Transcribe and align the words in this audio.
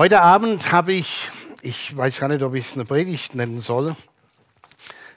Heute 0.00 0.22
Abend 0.22 0.72
habe 0.72 0.94
ich, 0.94 1.30
ich 1.60 1.94
weiß 1.94 2.20
gar 2.20 2.28
nicht, 2.28 2.42
ob 2.42 2.54
ich 2.54 2.64
es 2.64 2.72
eine 2.72 2.86
Predigt 2.86 3.34
nennen 3.34 3.60
soll, 3.60 3.96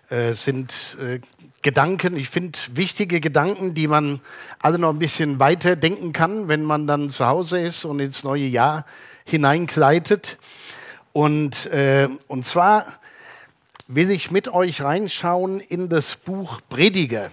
äh, 0.10 0.34
sind 0.34 0.74
äh, 1.00 1.22
Gedanken, 1.62 2.18
ich 2.18 2.28
finde 2.28 2.60
wichtige 2.74 3.22
Gedanken, 3.22 3.76
die 3.76 3.88
man 3.88 4.20
alle 4.60 4.78
noch 4.78 4.90
ein 4.90 5.00
bisschen 5.00 5.40
weiter 5.40 5.78
denken 5.78 6.12
kann, 6.12 6.50
wenn 6.50 6.66
man 6.66 6.86
dann 6.86 7.10
zu 7.10 7.26
Hause 7.26 7.62
ist 7.62 7.86
und 7.86 8.02
ins 8.02 8.26
neue 8.26 8.44
Jahr 8.44 8.86
hineinkleidet. 9.24 10.38
Und, 11.14 11.68
äh, 11.68 12.10
und 12.28 12.46
zwar 12.46 12.86
will 13.88 14.12
ich 14.12 14.32
mit 14.32 14.50
euch 14.50 14.82
reinschauen 14.82 15.62
in 15.62 15.88
das 15.88 16.18
Buch 16.18 16.60
Prediger. 16.68 17.32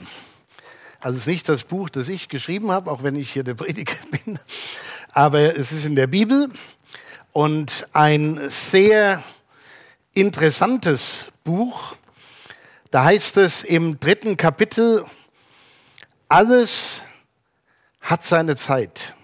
Also 1.01 1.17
es 1.17 1.23
ist 1.23 1.27
nicht 1.27 1.49
das 1.49 1.65
Buch, 1.65 1.89
das 1.89 2.09
ich 2.09 2.29
geschrieben 2.29 2.71
habe, 2.71 2.89
auch 2.93 3.03
wenn 3.03 3.17
ich 3.17 3.33
hier 3.33 3.43
der 3.43 3.55
Prediger 3.55 3.97
bin, 4.25 4.39
aber 5.11 5.57
es 5.57 5.73
ist 5.73 5.85
in 5.85 5.97
der 5.97 6.07
Bibel 6.07 6.49
und 7.33 7.87
ein 7.93 8.51
sehr 8.51 9.23
interessantes 10.15 11.29
Buch. 11.45 11.95
Da 12.91 13.05
heißt 13.05 13.37
es 13.37 13.63
im 13.63 14.01
dritten 14.01 14.37
Kapitel, 14.37 15.05
alles 16.29 17.03
hat 18.01 18.25
seine 18.25 18.57
Zeit. 18.57 19.15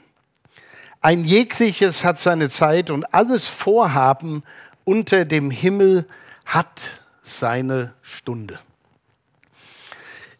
Ein 1.01 1.24
jegliches 1.24 2.05
hat 2.05 2.19
seine 2.19 2.48
Zeit 2.48 2.91
und 2.91 3.12
alles 3.15 3.48
Vorhaben 3.48 4.43
unter 4.84 5.24
dem 5.24 5.51
Himmel 5.51 6.07
hat 6.45 6.80
seine 7.23 7.95
Stunde. 8.02 8.59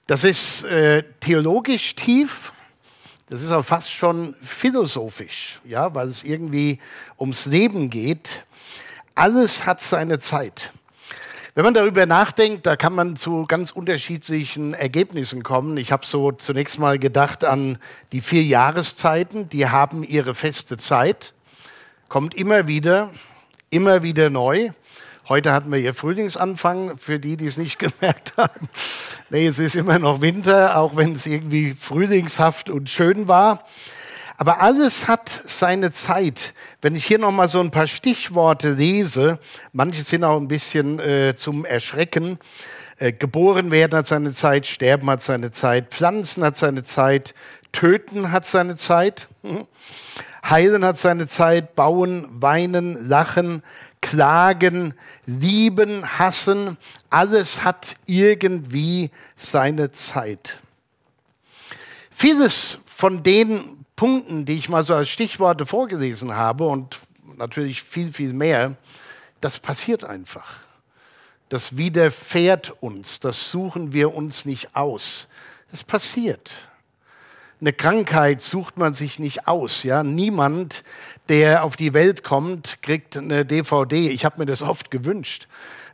Das 0.07 0.23
ist 0.23 0.63
äh, 0.65 1.03
theologisch 1.19 1.97
tief, 1.97 2.53
das 3.29 3.43
ist 3.43 3.51
auch 3.51 3.65
fast 3.65 3.91
schon 3.91 4.37
philosophisch, 4.41 5.59
ja, 5.65 5.95
weil 5.95 6.09
es 6.09 6.23
irgendwie 6.23 6.79
ums 7.19 7.47
Leben 7.47 7.91
geht. 7.91 8.45
Alles 9.15 9.67
hat 9.67 9.81
seine 9.81 10.19
Zeit. 10.19 10.73
Wenn 11.57 11.65
man 11.65 11.75
darüber 11.75 12.05
nachdenkt, 12.05 12.67
da 12.67 12.77
kann 12.77 12.93
man 12.93 13.17
zu 13.17 13.47
ganz 13.47 13.71
unterschiedlichen 13.71 14.75
Ergebnissen 14.75 15.43
kommen. 15.43 15.77
Ich 15.79 15.91
habe 15.91 16.05
so 16.05 16.31
zunächst 16.31 16.79
mal 16.79 16.99
gedacht 16.99 17.45
an 17.45 17.79
die 18.13 18.21
vier 18.21 18.43
Jahreszeiten, 18.43 19.49
die 19.49 19.67
haben 19.67 20.05
ihre 20.05 20.35
feste 20.35 20.77
Zeit, 20.77 21.33
kommt 22.09 22.35
immer 22.35 22.69
wieder, 22.69 23.11
immer 23.71 24.03
wieder 24.03 24.29
neu. 24.29 24.71
Heute 25.29 25.53
hatten 25.53 25.73
wir 25.73 25.81
hier 25.81 25.93
Frühlingsanfang, 25.93 26.99
für 26.99 27.19
die, 27.19 27.37
die 27.37 27.47
es 27.47 27.57
nicht 27.57 27.79
gemerkt 27.81 28.35
haben. 28.37 28.69
Nee, 29.29 29.49
es 29.49 29.59
ist 29.59 29.75
immer 29.75 29.99
noch 29.99 30.21
Winter, 30.21 30.79
auch 30.79 30.95
wenn 30.95 31.15
es 31.15 31.27
irgendwie 31.27 31.75
frühlingshaft 31.75 32.71
und 32.71 32.89
schön 32.89 33.27
war. 33.27 33.65
Aber 34.37 34.61
alles 34.61 35.09
hat 35.09 35.29
seine 35.29 35.91
Zeit. 35.91 36.55
Wenn 36.81 36.95
ich 36.95 37.07
hier 37.07 37.19
nochmal 37.19 37.49
so 37.49 37.59
ein 37.59 37.73
paar 37.73 37.89
Stichworte 37.89 38.75
lese, 38.75 39.41
manche 39.73 40.05
sind 40.05 40.23
auch 40.23 40.37
ein 40.37 40.47
bisschen 40.47 41.01
äh, 41.01 41.35
zum 41.37 41.65
Erschrecken. 41.65 42.39
Äh, 42.99 43.11
geboren 43.11 43.73
werden 43.73 43.99
hat 43.99 44.07
seine 44.07 44.33
Zeit, 44.33 44.65
sterben 44.69 45.11
hat 45.11 45.23
seine 45.23 45.51
Zeit, 45.51 45.93
pflanzen 45.93 46.45
hat 46.45 46.57
seine 46.57 46.85
Zeit, 46.85 47.35
töten 47.73 48.31
hat 48.31 48.47
seine 48.47 48.77
Zeit, 48.77 49.27
hm. 49.43 49.67
heilen 50.49 50.85
hat 50.85 50.99
seine 50.99 51.27
Zeit, 51.27 51.75
bauen, 51.75 52.29
weinen, 52.31 53.09
lachen, 53.09 53.65
klagen, 54.01 54.95
lieben, 55.27 56.19
hassen, 56.19 56.79
alles 57.11 57.65
hat 57.65 57.97
irgendwie 58.07 59.11
seine 59.35 59.93
Zeit. 59.93 60.59
Vieles 62.11 62.79
von 62.85 63.23
den 63.23 63.85
Punkten, 63.97 64.45
die 64.45 64.55
ich 64.55 64.69
mal 64.69 64.85
so 64.85 64.95
als 64.95 65.09
Stichworte 65.09 65.67
vorgelesen 65.67 66.35
habe 66.35 66.67
und 66.67 66.99
natürlich 67.37 67.83
viel, 67.83 68.13
viel 68.13 68.33
mehr, 68.33 68.77
das 69.41 69.59
passiert 69.59 70.05
einfach. 70.05 70.61
Das 71.49 71.77
widerfährt 71.77 72.75
uns, 72.83 73.21
das 73.21 73.51
suchen 73.51 73.93
wir 73.93 74.15
uns 74.15 74.45
nicht 74.45 74.75
aus. 74.75 75.29
Das 75.71 75.85
passiert. 75.85 76.53
Eine 77.59 77.73
Krankheit 77.73 78.43
sucht 78.43 78.77
man 78.77 78.93
sich 78.93 79.19
nicht 79.19 79.49
aus. 79.49 79.83
Ja? 79.83 80.03
Niemand, 80.03 80.85
der 81.31 81.65
auf 81.65 81.77
die 81.77 81.95
Welt 81.95 82.23
kommt, 82.23 82.83
kriegt 82.83 83.17
eine 83.17 83.47
DVD. 83.47 84.09
Ich 84.11 84.27
habe 84.27 84.39
mir 84.41 84.47
das 84.47 84.61
oft 84.61 84.91
gewünscht. 84.91 85.49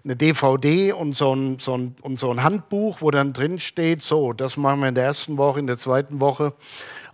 Eine 0.04 0.16
DVD 0.16 0.92
und 0.92 1.14
so, 1.14 1.32
ein, 1.32 1.60
so 1.60 1.76
ein, 1.76 1.94
und 2.00 2.18
so 2.18 2.32
ein 2.32 2.42
Handbuch, 2.42 3.00
wo 3.00 3.12
dann 3.12 3.32
drin 3.32 3.60
steht, 3.60 4.02
so, 4.02 4.32
das 4.32 4.56
machen 4.56 4.80
wir 4.80 4.88
in 4.88 4.96
der 4.96 5.04
ersten 5.04 5.38
Woche, 5.38 5.60
in 5.60 5.68
der 5.68 5.78
zweiten 5.78 6.20
Woche. 6.20 6.54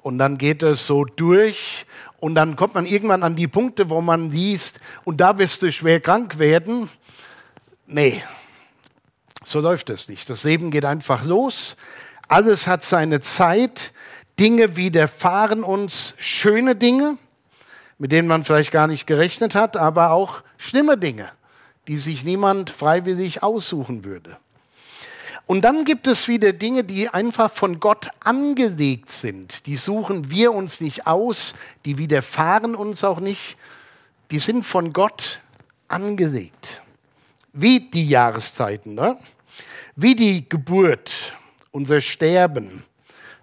Und 0.00 0.16
dann 0.16 0.38
geht 0.38 0.62
es 0.62 0.86
so 0.86 1.04
durch 1.04 1.84
und 2.18 2.34
dann 2.34 2.56
kommt 2.56 2.74
man 2.74 2.86
irgendwann 2.86 3.22
an 3.22 3.36
die 3.36 3.48
Punkte, 3.48 3.90
wo 3.90 4.00
man 4.00 4.30
liest, 4.30 4.80
und 5.04 5.20
da 5.20 5.36
wirst 5.36 5.60
du 5.60 5.70
schwer 5.70 6.00
krank 6.00 6.38
werden. 6.38 6.88
Nee, 7.86 8.22
so 9.44 9.60
läuft 9.60 9.90
es 9.90 10.08
nicht. 10.08 10.30
Das 10.30 10.44
Leben 10.44 10.70
geht 10.70 10.86
einfach 10.86 11.24
los. 11.24 11.76
Alles 12.26 12.66
hat 12.66 12.82
seine 12.82 13.20
Zeit. 13.20 13.92
Dinge 14.38 14.76
widerfahren 14.76 15.64
uns, 15.64 16.14
schöne 16.18 16.76
Dinge, 16.76 17.18
mit 17.98 18.12
denen 18.12 18.28
man 18.28 18.44
vielleicht 18.44 18.70
gar 18.70 18.86
nicht 18.86 19.06
gerechnet 19.06 19.54
hat, 19.54 19.76
aber 19.76 20.12
auch 20.12 20.42
schlimme 20.56 20.96
Dinge, 20.96 21.28
die 21.88 21.96
sich 21.96 22.24
niemand 22.24 22.70
freiwillig 22.70 23.42
aussuchen 23.42 24.04
würde. 24.04 24.36
Und 25.46 25.62
dann 25.62 25.84
gibt 25.84 26.06
es 26.06 26.28
wieder 26.28 26.52
Dinge, 26.52 26.84
die 26.84 27.08
einfach 27.08 27.50
von 27.50 27.80
Gott 27.80 28.08
angelegt 28.20 29.08
sind. 29.08 29.66
Die 29.66 29.76
suchen 29.76 30.30
wir 30.30 30.52
uns 30.52 30.82
nicht 30.82 31.06
aus, 31.06 31.54
die 31.86 31.96
widerfahren 31.96 32.74
uns 32.74 33.02
auch 33.02 33.18
nicht. 33.18 33.56
Die 34.30 34.38
sind 34.38 34.64
von 34.64 34.92
Gott 34.92 35.40
angelegt. 35.88 36.82
Wie 37.54 37.80
die 37.80 38.08
Jahreszeiten, 38.08 38.94
ne? 38.94 39.16
wie 39.96 40.14
die 40.14 40.46
Geburt, 40.46 41.34
unser 41.70 42.02
Sterben, 42.02 42.84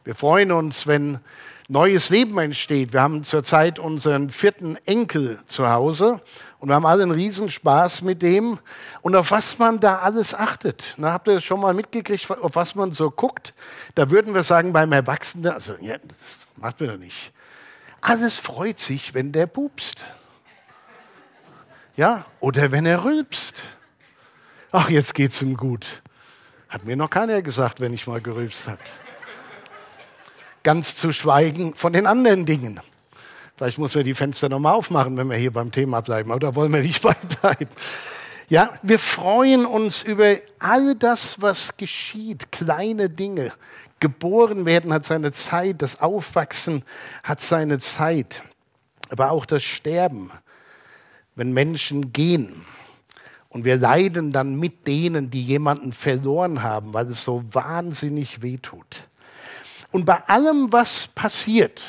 wir 0.06 0.14
freuen 0.14 0.52
uns, 0.52 0.86
wenn 0.86 1.20
neues 1.68 2.12
Leben 2.12 2.38
entsteht. 2.38 2.94
Wir 2.94 3.02
haben 3.02 3.24
zurzeit 3.24 3.80
unseren 3.80 4.30
vierten 4.30 4.78
Enkel 4.86 5.40
zu 5.48 5.68
Hause 5.68 6.22
und 6.60 6.70
wir 6.70 6.76
haben 6.76 6.86
alle 6.86 7.02
einen 7.02 7.12
Riesenspaß 7.12 8.04
mit 8.04 8.22
dem. 8.22 8.60
Und 9.02 9.16
auf 9.16 9.32
was 9.32 9.58
man 9.58 9.80
da 9.80 9.98
alles 9.98 10.36
achtet, 10.36 10.94
na, 10.98 11.12
habt 11.12 11.28
ihr 11.28 11.34
das 11.34 11.44
schon 11.44 11.60
mal 11.60 11.74
mitgekriegt, 11.74 12.30
auf 12.30 12.56
was 12.56 12.76
man 12.76 12.92
so 12.92 13.10
guckt? 13.10 13.56
Da 13.96 14.12
würden 14.12 14.36
wir 14.36 14.44
sagen, 14.44 14.74
beim 14.74 14.92
Erwachsenen, 14.92 15.52
also 15.52 15.74
ja, 15.82 15.98
das 15.98 16.46
macht 16.56 16.80
man 16.80 16.90
doch 16.90 16.98
nicht. 16.98 17.34
Alles 18.00 18.40
freut 18.40 18.80
sich, 18.80 19.16
wenn 19.16 19.32
der 19.32 19.48
pupst. 19.48 20.04
Ja, 21.96 22.26
oder 22.42 22.72
wenn 22.72 22.86
er 22.86 23.04
rülpst. 23.04 23.64
Ach, 24.72 24.88
jetzt 24.88 25.16
geht's 25.16 25.42
ihm 25.42 25.58
gut. 25.58 26.04
Hat 26.70 26.86
mir 26.86 26.96
noch 26.96 27.10
keiner 27.10 27.42
gesagt, 27.42 27.80
wenn 27.82 27.92
ich 27.92 28.06
mal 28.06 28.22
gerülpst 28.22 28.68
habe 28.68 28.78
ganz 30.66 30.96
zu 30.96 31.14
schweigen 31.14 31.76
von 31.76 31.94
den 31.94 32.08
anderen 32.08 32.46
Dingen. 32.46 32.81
Vielleicht 33.56 33.78
muss 33.78 33.94
man 33.96 34.03
die 34.03 34.16
Fenster 34.16 34.50
nochmal 34.50 34.74
aufmachen, 34.74 35.16
wenn 35.16 35.30
wir 35.30 35.38
hier 35.38 35.53
beim 35.53 35.72
Thema 35.72 36.02
bleiben, 36.02 36.31
aber 36.31 36.40
da 36.40 36.56
wollen 36.56 36.74
wir 36.74 36.81
nicht 36.81 37.02
beibleiben. 37.03 37.70
Ja, 38.50 38.72
wir 38.81 39.00
freuen 39.00 39.66
uns 39.66 40.02
über 40.02 40.36
all 40.59 40.96
das, 40.96 41.40
was 41.40 41.78
geschieht, 41.78 42.52
kleine 42.52 43.09
Dinge. 43.09 43.53
Geboren 44.00 44.66
werden 44.66 44.92
hat 44.92 45.06
seine 45.06 45.31
Zeit, 45.31 45.81
das 45.84 46.02
Aufwachsen 46.02 46.84
hat 47.24 47.42
seine 47.42 47.78
Zeit, 47.78 48.42
aber 49.09 49.32
auch 49.32 49.46
das 49.46 49.64
Sterben, 49.64 50.32
wenn 51.36 51.53
Menschen 51.53 52.12
gehen. 52.12 52.66
Und 53.50 53.66
wir 53.66 53.78
leiden 53.78 54.32
dann 54.32 54.59
mit 54.59 54.88
denen, 54.88 55.30
die 55.30 55.44
jemanden 55.44 55.94
verloren 55.94 56.64
haben, 56.64 56.94
weil 56.94 57.06
es 57.06 57.24
so 57.24 57.44
wahnsinnig 57.53 58.42
wehtut. 58.42 59.08
Und 59.96 60.04
bei 60.04 60.22
allem, 60.28 60.74
was 60.74 61.08
passiert, 61.08 61.82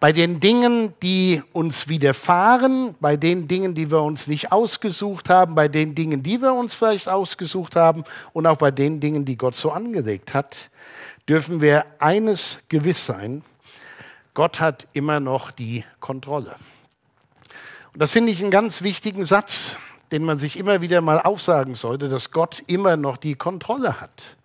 bei 0.00 0.10
den 0.10 0.40
Dingen, 0.40 0.94
die 1.02 1.42
uns 1.52 1.86
widerfahren, 1.86 2.94
bei 2.98 3.18
den 3.18 3.46
Dingen, 3.46 3.74
die 3.74 3.90
wir 3.90 4.00
uns 4.00 4.26
nicht 4.26 4.52
ausgesucht 4.52 5.28
haben, 5.28 5.54
bei 5.54 5.68
den 5.68 5.94
Dingen, 5.94 6.22
die 6.22 6.40
wir 6.40 6.54
uns 6.54 6.72
vielleicht 6.72 7.10
ausgesucht 7.10 7.76
haben 7.76 8.04
und 8.32 8.46
auch 8.46 8.56
bei 8.56 8.70
den 8.70 9.00
Dingen, 9.00 9.26
die 9.26 9.36
Gott 9.36 9.54
so 9.54 9.70
angelegt 9.70 10.32
hat, 10.32 10.70
dürfen 11.28 11.60
wir 11.60 11.84
eines 11.98 12.60
gewiss 12.70 13.04
sein, 13.04 13.44
Gott 14.32 14.58
hat 14.58 14.88
immer 14.94 15.20
noch 15.20 15.50
die 15.50 15.84
Kontrolle. 16.00 16.56
Und 17.92 18.00
das 18.00 18.12
finde 18.12 18.32
ich 18.32 18.40
einen 18.40 18.50
ganz 18.50 18.80
wichtigen 18.80 19.26
Satz, 19.26 19.76
den 20.10 20.24
man 20.24 20.38
sich 20.38 20.58
immer 20.58 20.80
wieder 20.80 21.02
mal 21.02 21.20
aufsagen 21.20 21.74
sollte, 21.74 22.08
dass 22.08 22.30
Gott 22.30 22.62
immer 22.66 22.96
noch 22.96 23.18
die 23.18 23.34
Kontrolle 23.34 24.00
hat. 24.00 24.38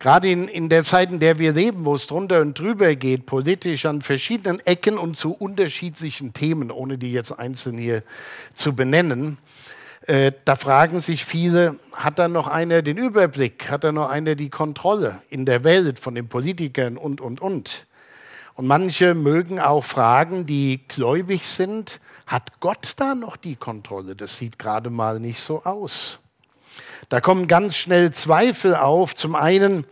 Gerade 0.00 0.30
in, 0.30 0.48
in 0.48 0.70
der 0.70 0.82
Zeit, 0.82 1.12
in 1.12 1.20
der 1.20 1.38
wir 1.38 1.52
leben, 1.52 1.84
wo 1.84 1.94
es 1.94 2.06
drunter 2.06 2.40
und 2.40 2.58
drüber 2.58 2.96
geht, 2.96 3.26
politisch 3.26 3.84
an 3.84 4.00
verschiedenen 4.00 4.58
Ecken 4.60 4.96
und 4.96 5.18
zu 5.18 5.32
unterschiedlichen 5.32 6.32
Themen, 6.32 6.70
ohne 6.70 6.96
die 6.96 7.12
jetzt 7.12 7.38
einzeln 7.38 7.76
hier 7.76 8.02
zu 8.54 8.74
benennen, 8.74 9.36
äh, 10.06 10.32
da 10.46 10.56
fragen 10.56 11.02
sich 11.02 11.26
viele, 11.26 11.76
hat 11.92 12.18
da 12.18 12.28
noch 12.28 12.48
einer 12.48 12.80
den 12.80 12.96
Überblick? 12.96 13.68
Hat 13.68 13.84
da 13.84 13.92
noch 13.92 14.08
einer 14.08 14.36
die 14.36 14.48
Kontrolle 14.48 15.20
in 15.28 15.44
der 15.44 15.64
Welt 15.64 15.98
von 15.98 16.14
den 16.14 16.28
Politikern 16.28 16.96
und, 16.96 17.20
und, 17.20 17.42
und? 17.42 17.86
Und 18.54 18.66
manche 18.66 19.14
mögen 19.14 19.60
auch 19.60 19.84
fragen, 19.84 20.46
die 20.46 20.80
gläubig 20.88 21.46
sind, 21.46 22.00
hat 22.26 22.58
Gott 22.60 22.94
da 22.96 23.14
noch 23.14 23.36
die 23.36 23.56
Kontrolle? 23.56 24.16
Das 24.16 24.38
sieht 24.38 24.58
gerade 24.58 24.88
mal 24.88 25.20
nicht 25.20 25.40
so 25.40 25.62
aus. 25.64 26.20
Da 27.08 27.20
kommen 27.20 27.48
ganz 27.48 27.76
schnell 27.76 28.12
Zweifel 28.12 28.76
auf. 28.76 29.14
Zum 29.14 29.34
einen 29.34 29.84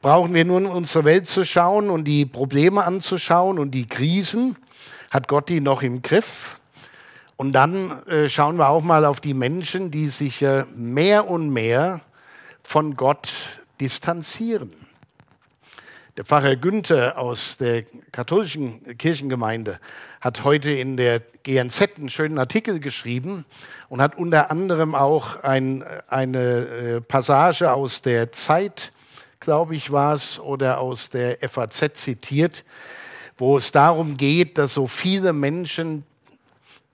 brauchen 0.00 0.34
wir 0.34 0.44
nur 0.44 0.58
in 0.58 0.66
unsere 0.66 1.04
Welt 1.04 1.26
zu 1.26 1.44
schauen 1.44 1.90
und 1.90 2.04
die 2.04 2.24
Probleme 2.26 2.84
anzuschauen 2.84 3.58
und 3.58 3.72
die 3.72 3.86
Krisen. 3.86 4.56
Hat 5.10 5.28
Gott 5.28 5.48
die 5.48 5.60
noch 5.60 5.82
im 5.82 6.02
Griff? 6.02 6.60
Und 7.36 7.52
dann 7.52 8.02
äh, 8.06 8.28
schauen 8.28 8.56
wir 8.56 8.68
auch 8.68 8.82
mal 8.82 9.04
auf 9.04 9.20
die 9.20 9.34
Menschen, 9.34 9.90
die 9.90 10.08
sich 10.08 10.42
äh, 10.42 10.64
mehr 10.74 11.28
und 11.28 11.50
mehr 11.50 12.00
von 12.62 12.96
Gott 12.96 13.30
distanzieren. 13.80 14.72
Der 16.16 16.24
Pfarrer 16.24 16.56
Günther 16.56 17.16
aus 17.16 17.56
der 17.58 17.84
katholischen 18.10 18.98
Kirchengemeinde 18.98 19.78
hat 20.20 20.44
heute 20.44 20.70
in 20.70 20.96
der 20.96 21.20
GNZ 21.42 21.96
einen 21.96 22.10
schönen 22.10 22.38
Artikel 22.38 22.80
geschrieben 22.80 23.44
und 23.88 24.00
hat 24.00 24.16
unter 24.18 24.50
anderem 24.50 24.94
auch 24.94 25.42
ein, 25.42 25.84
eine 26.08 26.38
äh, 26.38 27.00
Passage 27.00 27.72
aus 27.72 28.02
der 28.02 28.32
Zeit, 28.32 28.92
glaube 29.40 29.76
ich, 29.76 29.92
war 29.92 30.14
es, 30.14 30.38
oder 30.40 30.78
aus 30.78 31.10
der 31.10 31.38
FAZ 31.48 31.94
zitiert, 31.94 32.64
wo 33.36 33.56
es 33.56 33.70
darum 33.70 34.16
geht, 34.16 34.58
dass 34.58 34.74
so 34.74 34.86
viele 34.86 35.32
Menschen 35.32 36.04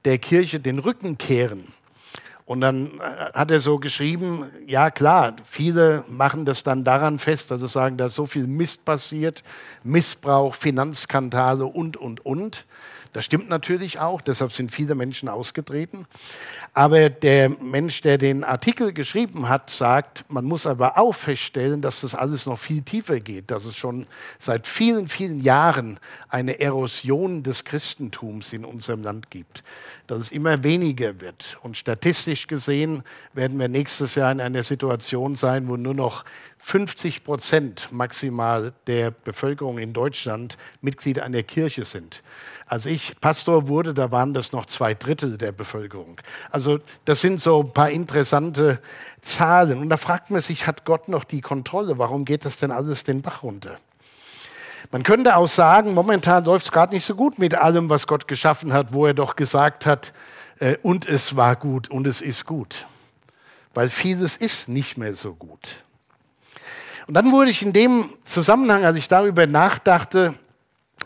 der 0.05 0.19
Kirche 0.19 0.61
den 0.61 0.79
Rücken 0.79 1.17
kehren 1.17 1.73
und 2.47 2.61
dann 2.61 3.01
äh, 3.01 3.33
hat 3.33 3.51
er 3.51 3.61
so 3.61 3.79
geschrieben, 3.79 4.45
ja 4.67 4.91
klar, 4.91 5.35
viele 5.45 6.05
machen 6.09 6.45
das 6.45 6.63
dann 6.63 6.85
daran 6.85 7.19
fest, 7.19 7.51
dass 7.51 7.61
sie 7.61 7.69
sagen, 7.69 7.97
da 7.97 8.07
ist 8.07 8.15
so 8.15 8.27
viel 8.27 8.47
Mist 8.47 8.85
passiert, 8.85 9.43
Missbrauch, 9.83 10.55
Finanzskandale 10.55 11.65
und, 11.65 11.97
und, 11.97 12.25
und. 12.25 12.67
Das 13.15 13.25
stimmt 13.25 13.49
natürlich 13.49 14.01
auch, 14.01 14.21
deshalb 14.21 14.53
sind 14.53 14.73
viele 14.73 14.97
Menschen 14.97 15.29
ausgetreten. 15.29 16.07
Aber 16.73 17.09
der 17.09 17.49
Mensch, 17.49 18.01
der 18.01 18.19
den 18.19 18.43
Artikel 18.43 18.93
geschrieben 18.93 19.49
hat, 19.49 19.71
sagt, 19.71 20.25
man 20.29 20.45
muss 20.45 20.67
aber 20.67 20.99
auch 20.99 21.15
feststellen, 21.15 21.81
dass 21.81 22.01
das 22.01 22.17
alles 22.17 22.47
noch 22.47 22.59
viel 22.59 22.83
tiefer 22.83 23.21
geht, 23.21 23.53
dass 23.53 23.67
es 23.67 23.77
schon 23.77 24.09
seit 24.41 24.67
vielen, 24.67 25.07
vielen 25.07 25.41
Jahren 25.41 26.01
eine 26.29 26.59
Erosion 26.59 27.45
des 27.45 27.65
Christentums 27.65 28.53
in 28.53 28.65
unserem 28.65 29.05
Land 29.05 29.31
gibt, 29.31 29.63
dass 30.09 30.19
es 30.19 30.33
immer 30.33 30.65
weniger 30.65 31.21
wird. 31.21 31.57
Und 31.63 31.77
statistisch 31.77 32.49
gesehen 32.49 33.05
werden 33.33 33.61
wir 33.61 33.69
nächstes 33.69 34.17
Jahr 34.17 34.33
in 34.33 34.41
einer 34.41 34.65
Situation 34.65 35.37
sein, 35.37 35.69
wo 35.69 35.77
nur 35.77 35.95
noch 35.95 36.25
50 36.59 37.23
Prozent 37.23 37.89
maximal 37.93 38.73
der 38.89 39.13
Bevölkerung 39.13 39.79
in 39.79 39.93
Deutschland 39.93 40.59
Mitglieder 40.81 41.23
einer 41.23 41.45
Kirche 41.45 41.85
sind. 41.85 42.25
Als 42.67 42.87
ich 42.87 43.21
Pastor 43.21 43.69
wurde, 43.69 43.93
da 43.93 44.11
waren 44.11 44.33
das 44.33 44.53
noch 44.53 44.67
zwei 44.67 44.95
Drittel 44.95 45.37
der 45.37 45.53
Bevölkerung. 45.53 46.21
Also 46.51 46.79
das 47.05 47.21
sind 47.21 47.43
so 47.43 47.61
ein 47.61 47.73
paar 47.73 47.91
interessante 47.91 48.81
Zahlen. 49.21 49.79
Und 49.79 49.91
da 49.91 49.97
fragt 49.99 50.31
man 50.31 50.41
sich, 50.41 50.67
hat 50.67 50.85
Gott 50.85 51.09
noch 51.09 51.25
die 51.25 51.43
Kontrolle? 51.43 51.99
Warum 51.99 52.25
geht 52.25 52.45
das 52.45 52.57
denn 52.57 52.71
alles 52.71 53.05
den 53.05 53.21
Bach 53.21 53.43
runter? 53.43 53.77
Man 54.91 55.03
könnte 55.03 55.37
auch 55.37 55.49
sagen, 55.49 55.95
momentan 55.95 56.45
läuft 56.45 56.67
es 56.67 56.73
gerade 56.73 56.95
nicht 56.95 57.05
so 57.05 57.15
gut 57.15 57.39
mit 57.39 57.55
allem, 57.55 57.91
was 57.91 58.07
Gott 58.07 58.29
geschaffen 58.29 58.73
hat, 58.73 58.93
wo 58.93 59.07
er 59.07 59.15
doch 59.15 59.37
gesagt 59.37 59.87
hat, 59.87 60.13
äh, 60.59 60.77
und 60.83 61.07
es 61.07 61.37
war 61.37 61.57
gut 61.57 61.91
und 61.91 62.07
es 62.07 62.21
ist 62.21 62.47
gut. 62.47 62.87
Weil 63.75 63.91
vieles 63.91 64.37
ist 64.37 64.69
nicht 64.69 64.97
mehr 64.97 65.15
so 65.15 65.35
gut. 65.35 65.85
Und 67.07 67.15
dann 67.15 67.33
wurde 67.33 67.51
ich 67.51 67.63
in 67.63 67.73
dem 67.73 68.09
Zusammenhang, 68.25 68.85
als 68.85 68.97
ich 68.97 69.09
darüber 69.09 69.47
nachdachte, 69.47 70.35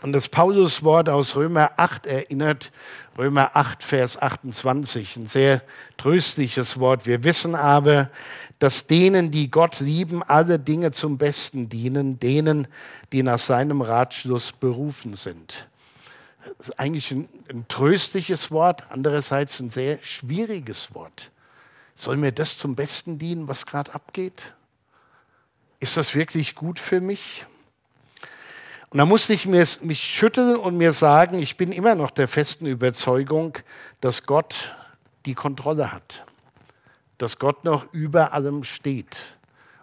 an 0.01 0.13
das 0.13 0.29
Pauluswort 0.29 1.09
aus 1.09 1.35
Römer 1.35 1.71
8 1.77 2.05
erinnert, 2.05 2.71
Römer 3.17 3.55
8, 3.55 3.83
Vers 3.83 4.21
28, 4.21 5.17
ein 5.17 5.27
sehr 5.27 5.61
tröstliches 5.97 6.79
Wort. 6.79 7.05
Wir 7.05 7.23
wissen 7.23 7.55
aber, 7.55 8.09
dass 8.59 8.87
denen, 8.87 9.31
die 9.31 9.51
Gott 9.51 9.79
lieben, 9.79 10.23
alle 10.23 10.57
Dinge 10.57 10.91
zum 10.91 11.17
Besten 11.17 11.69
dienen, 11.69 12.19
denen, 12.19 12.67
die 13.11 13.23
nach 13.23 13.39
seinem 13.39 13.81
Ratschluss 13.81 14.51
berufen 14.53 15.15
sind. 15.15 15.67
Das 16.57 16.69
ist 16.69 16.79
eigentlich 16.79 17.11
ein, 17.11 17.27
ein 17.49 17.67
tröstliches 17.67 18.51
Wort, 18.51 18.83
andererseits 18.89 19.59
ein 19.59 19.69
sehr 19.69 20.01
schwieriges 20.01 20.93
Wort. 20.93 21.31
Soll 21.95 22.15
mir 22.15 22.31
das 22.31 22.57
zum 22.57 22.75
Besten 22.75 23.17
dienen, 23.17 23.49
was 23.49 23.65
gerade 23.65 23.93
abgeht? 23.93 24.53
Ist 25.81 25.97
das 25.97 26.15
wirklich 26.15 26.55
gut 26.55 26.79
für 26.79 27.01
mich? 27.01 27.45
Und 28.91 28.97
da 28.97 29.05
musste 29.05 29.33
ich 29.33 29.45
mich 29.45 29.99
schütteln 29.99 30.55
und 30.55 30.77
mir 30.77 30.93
sagen, 30.93 31.37
ich 31.37 31.57
bin 31.57 31.71
immer 31.71 31.93
noch 31.93 32.09
der 32.09 32.27
festen 32.27 32.65
Überzeugung, 32.65 33.57
dass 34.01 34.25
Gott 34.25 34.75
die 35.27 35.35
Kontrolle 35.35 35.91
hat. 35.91 36.25
Dass 37.19 37.37
Gott 37.37 37.65
noch 37.65 37.93
über 37.93 38.33
allem 38.33 38.63
steht. 38.63 39.17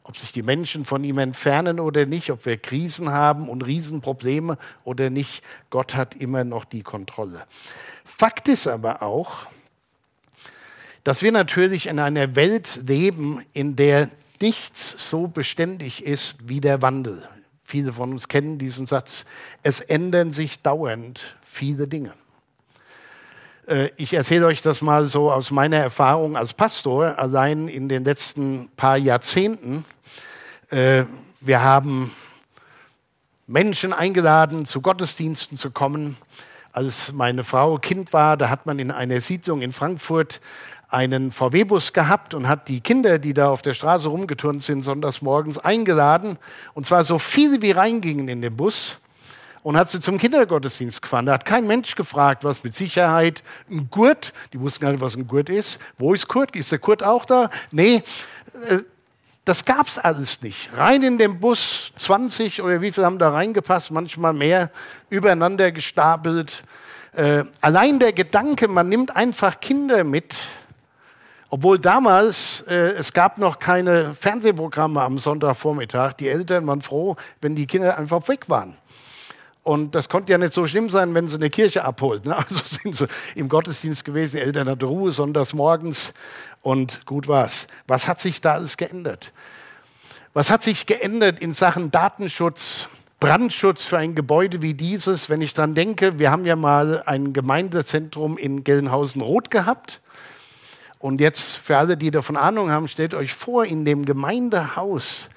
Ob 0.03 0.17
sich 0.17 0.33
die 0.33 0.43
Menschen 0.43 0.85
von 0.85 1.05
ihm 1.05 1.19
entfernen 1.19 1.79
oder 1.79 2.05
nicht, 2.05 2.31
ob 2.31 2.47
wir 2.47 2.57
Krisen 2.57 3.11
haben 3.11 3.49
und 3.49 3.65
Riesenprobleme 3.65 4.59
oder 4.83 5.11
nicht, 5.11 5.43
Gott 5.71 5.95
hat 5.95 6.17
immer 6.17 6.43
noch 6.43 6.65
die 6.65 6.83
Kontrolle. 6.83 7.47
Fakt 8.05 8.49
ist 8.49 8.67
aber 8.67 9.03
auch, 9.03 9.47
dass 11.05 11.23
wir 11.23 11.31
natürlich 11.31 11.87
in 11.87 12.01
einer 12.01 12.35
Welt 12.35 12.81
leben, 12.87 13.45
in 13.53 13.77
der 13.77 14.11
nichts 14.41 14.95
so 15.11 15.29
beständig 15.29 16.05
ist 16.05 16.49
wie 16.49 16.61
der 16.61 16.83
Wandel. 16.83 17.29
Viele 17.69 17.93
von 17.93 18.13
uns 18.13 18.29
kennen 18.29 18.59
diesen 18.59 18.87
Satz. 18.87 19.25
Es 19.65 19.81
ändern 19.81 20.31
sich 20.31 20.63
dauernd 20.63 21.37
viele 21.43 21.89
Dinge. 21.89 22.13
Äh, 23.67 23.91
ich 23.97 24.15
erzähle 24.15 24.47
euch 24.47 24.63
das 24.63 24.83
mal 24.83 25.07
so 25.07 25.33
aus 25.33 25.51
meiner 25.51 25.79
Erfahrung 25.79 26.37
als 26.37 26.53
Pastor, 26.53 27.19
allein 27.19 27.67
in 27.67 27.89
den 27.89 28.05
letzten 28.05 28.69
paar 28.77 28.97
Jahrzehnten. 28.97 29.85
Äh, 30.71 31.07
wir 31.41 31.65
haben 31.65 32.13
Menschen 33.49 33.93
eingeladen, 33.93 34.65
zu 34.65 34.81
Gottesdiensten 34.81 35.59
zu 35.59 35.73
kommen. 35.73 36.17
Als 36.71 37.11
meine 37.11 37.43
Frau 37.43 37.79
Kind 37.79 38.13
war, 38.13 38.37
da 38.37 38.49
hat 38.49 38.67
man 38.67 38.79
in 38.79 38.93
einer 38.93 39.21
Siedlung 39.21 39.61
in 39.61 39.73
Frankfurt 39.73 40.41
einen 40.89 41.33
VW-Bus 41.33 41.93
gehabt 41.93 42.35
und 42.35 42.49
hat 42.49 42.69
die 42.69 42.81
Kinder, 42.81 43.19
die 43.19 43.35
da 43.35 43.49
auf 43.49 43.63
der 43.63 43.75
Straße 43.75 44.09
rumgeturnt 44.09 44.63
sind, 44.63 44.83
sonntags 44.83 45.21
morgens 45.21 45.59
eingeladen. 45.59 46.39
Und 46.75 46.87
zwar 46.87 47.05
so 47.05 47.19
viele 47.19 47.61
wie 47.63 47.73
reingingen 47.73 48.29
in 48.29 48.41
den 48.41 48.57
Bus 48.57 48.99
und 49.63 49.77
hat 49.77 49.91
sie 49.91 49.99
zum 49.99 50.17
Kindergottesdienst 50.17 51.03
gefahren. 51.03 51.27
Da 51.27 51.33
hat 51.33 51.45
kein 51.45 51.67
Mensch 51.67 51.97
gefragt, 51.97 52.45
was 52.45 52.63
mit 52.63 52.73
Sicherheit, 52.73 53.43
ein 53.69 53.89
Gurt, 53.91 54.33
die 54.53 54.61
wussten 54.61 54.85
gar 54.85 54.93
nicht, 54.93 55.01
was 55.01 55.17
ein 55.17 55.27
Gurt 55.27 55.49
ist. 55.49 55.81
Wo 55.99 56.15
ist 56.15 56.29
Kurt? 56.29 56.55
Ist 56.55 56.71
der 56.71 56.79
Kurt 56.79 57.03
auch 57.03 57.25
da? 57.25 57.51
Nee, 57.73 58.05
äh, 58.69 58.79
das 59.45 59.65
gab's 59.65 59.99
alles 59.99 60.43
nicht. 60.43 60.71
Rein 60.77 61.03
in 61.03 61.19
den 61.19 61.41
Bus, 61.41 61.93
20 61.97 62.63
oder 62.63 62.81
wie 62.81 62.93
viel 62.93 63.05
haben 63.05 63.19
da 63.19 63.31
reingepasst, 63.31 63.91
manchmal 63.91 64.33
mehr, 64.33 64.71
übereinander 65.09 65.73
gestapelt. 65.73 66.65
Äh, 67.13 67.45
allein 67.61 67.99
der 67.99 68.13
Gedanke, 68.13 68.69
man 68.69 68.89
nimmt 68.89 69.17
einfach 69.17 69.59
Kinder 69.61 70.05
mit, 70.05 70.35
obwohl 71.49 71.79
damals, 71.79 72.63
äh, 72.69 72.91
es 72.95 73.13
gab 73.13 73.39
noch 73.39 73.59
keine 73.59 74.15
Fernsehprogramme 74.15 75.01
am 75.01 75.19
Sonntagvormittag. 75.19 76.15
Die 76.15 76.29
Eltern 76.29 76.67
waren 76.67 76.83
froh, 76.83 77.17
wenn 77.41 77.55
die 77.55 77.67
Kinder 77.67 77.97
einfach 77.97 78.27
weg 78.29 78.49
waren. 78.49 78.77
Und 79.63 79.97
das 79.97 80.09
konnte 80.09 80.31
ja 80.31 80.39
nicht 80.39 80.53
so 80.53 80.67
schlimm 80.67 80.91
sein, 80.91 81.13
wenn 81.15 81.27
sie 81.27 81.37
eine 81.37 81.51
Kirche 81.51 81.85
abholt. 81.85 82.25
Ne? 82.25 82.37
Also 82.49 82.63
sind 82.65 82.95
sie 82.95 83.07
im 83.35 83.49
Gottesdienst 83.49 84.05
gewesen, 84.05 84.39
Eltern 84.39 84.69
hatten 84.69 84.85
Ruhe 84.85 85.11
sonntags 85.13 85.53
morgens 85.55 86.15
und 86.63 87.05
gut 87.07 87.27
war's. 87.27 87.67
Was 87.87 88.07
hat 88.07 88.21
sich 88.21 88.41
da 88.41 88.55
alles 88.55 88.77
geändert? 88.77 89.33
Was 90.35 90.51
hat 90.51 90.63
sich 90.63 90.87
geändert 90.87 91.41
in 91.41 91.53
Sachen 91.53 91.91
Datenschutz, 91.91 92.89
Brandschutz 93.19 93.85
für 93.85 93.99
ein 93.99 94.15
Gebäude 94.15 94.63
wie 94.63 94.75
dieses? 94.75 95.31
Wenn 95.31 95.43
ich 95.43 95.55
dran 95.55 95.75
denke, 95.75 96.19
wir 96.19 96.31
haben 96.31 96.45
ja 96.45 96.55
mal 96.55 97.03
ein 97.07 97.33
Gemeindezentrum 97.33 98.37
in 98.37 98.63
Gelnhausen-Roth 98.63 99.51
gehabt. 99.51 100.01
Und 101.07 101.21
jetzt 101.21 101.59
für 101.59 101.79
alle, 101.79 101.97
die 101.97 102.11
davon 102.11 102.37
Ahnung 102.37 102.69
haben, 102.69 102.89
stellt 102.89 103.15
euch 103.15 103.33
vor, 103.33 103.65
in 103.65 103.85
dem 103.85 104.05
Gemeindehaus 104.05 105.29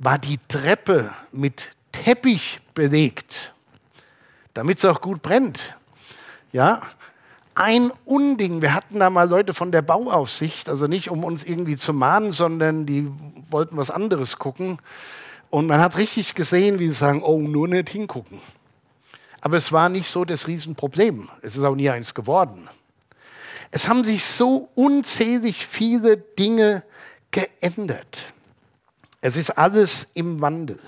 war 0.00 0.18
die 0.18 0.40
Treppe 0.48 1.08
mit 1.30 1.68
Teppich 1.92 2.58
belegt, 2.74 3.54
damit 4.54 4.78
es 4.78 4.84
auch 4.84 5.00
gut 5.00 5.22
brennt. 5.22 5.76
Ja, 6.50 6.82
ein 7.54 7.92
Unding. 8.04 8.60
Wir 8.60 8.74
hatten 8.74 8.98
da 8.98 9.08
mal 9.08 9.28
Leute 9.28 9.54
von 9.54 9.70
der 9.70 9.82
Bauaufsicht, 9.82 10.68
also 10.68 10.88
nicht 10.88 11.12
um 11.12 11.22
uns 11.22 11.44
irgendwie 11.44 11.76
zu 11.76 11.92
mahnen, 11.92 12.32
sondern 12.32 12.84
die 12.84 13.08
wollten 13.50 13.76
was 13.76 13.92
anderes 13.92 14.40
gucken. 14.40 14.80
Und 15.48 15.68
man 15.68 15.80
hat 15.80 15.96
richtig 15.96 16.34
gesehen, 16.34 16.80
wie 16.80 16.88
sie 16.88 16.92
sagen, 16.92 17.22
oh, 17.22 17.38
nur 17.38 17.68
nicht 17.68 17.88
hingucken. 17.88 18.40
Aber 19.40 19.58
es 19.58 19.70
war 19.70 19.88
nicht 19.88 20.10
so 20.10 20.24
das 20.24 20.48
Riesenproblem. 20.48 21.28
Es 21.40 21.54
ist 21.54 21.62
auch 21.62 21.76
nie 21.76 21.88
eins 21.88 22.14
geworden. 22.14 22.68
Es 23.76 23.88
haben 23.88 24.04
sich 24.04 24.24
so 24.24 24.68
unzählig 24.76 25.66
viele 25.66 26.16
Dinge 26.16 26.84
geändert. 27.32 28.22
Es 29.20 29.36
ist 29.36 29.50
alles 29.50 30.06
im 30.14 30.40
Wandel. 30.40 30.78